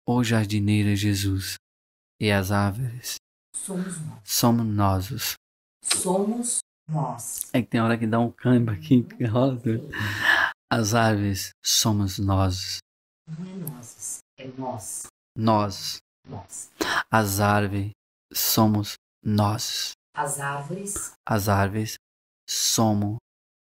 Ô 0.07 0.23
jardineira 0.23 0.95
Jesus, 0.95 1.55
e 2.19 2.31
as 2.31 2.51
árvores 2.51 3.15
Somos 3.55 3.99
nós. 4.01 4.19
somos 4.25 4.65
nós. 4.65 5.11
os- 5.11 5.33
Somos 5.83 6.57
nós. 6.87 7.41
É 7.53 7.61
que 7.61 7.67
tem 7.69 7.81
hora 7.81 7.97
que 7.97 8.05
dá 8.07 8.19
um 8.19 8.31
câmbio 8.31 8.73
aqui. 8.73 9.05
As 10.71 10.93
árvores 10.93 11.49
somos 11.63 12.17
nós. 12.19 12.77
Não 13.37 13.45
é 13.45 13.55
nós, 13.55 14.19
é 14.37 14.47
nós. 14.57 15.07
Nós. 15.35 15.97
Nós. 16.27 16.71
As 17.11 17.39
árvores 17.39 17.91
somos 18.33 18.95
nós. 19.23 19.93
As 20.13 20.39
árvores 20.39 21.13
As 21.25 21.47
árvores 21.49 21.95
somos 22.47 23.17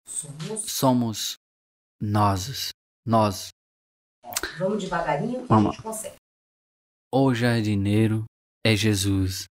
somos 0.08 0.72
somos 0.72 1.36
nós. 2.02 2.72
Nós. 3.06 3.50
nós. 4.24 4.38
Vamos 4.58 4.84
devagarinho 4.84 5.42
que 5.42 5.48
Vamos. 5.48 5.70
a 5.70 5.72
gente 5.74 5.84
consegue. 5.84 6.16
O 7.14 7.34
jardineiro 7.34 8.26
é 8.66 8.76
Jesus 8.76 9.46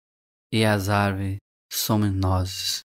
e 0.52 0.64
as 0.64 0.88
árvores 0.88 1.38
somos 1.72 2.12
nós. 2.12 2.83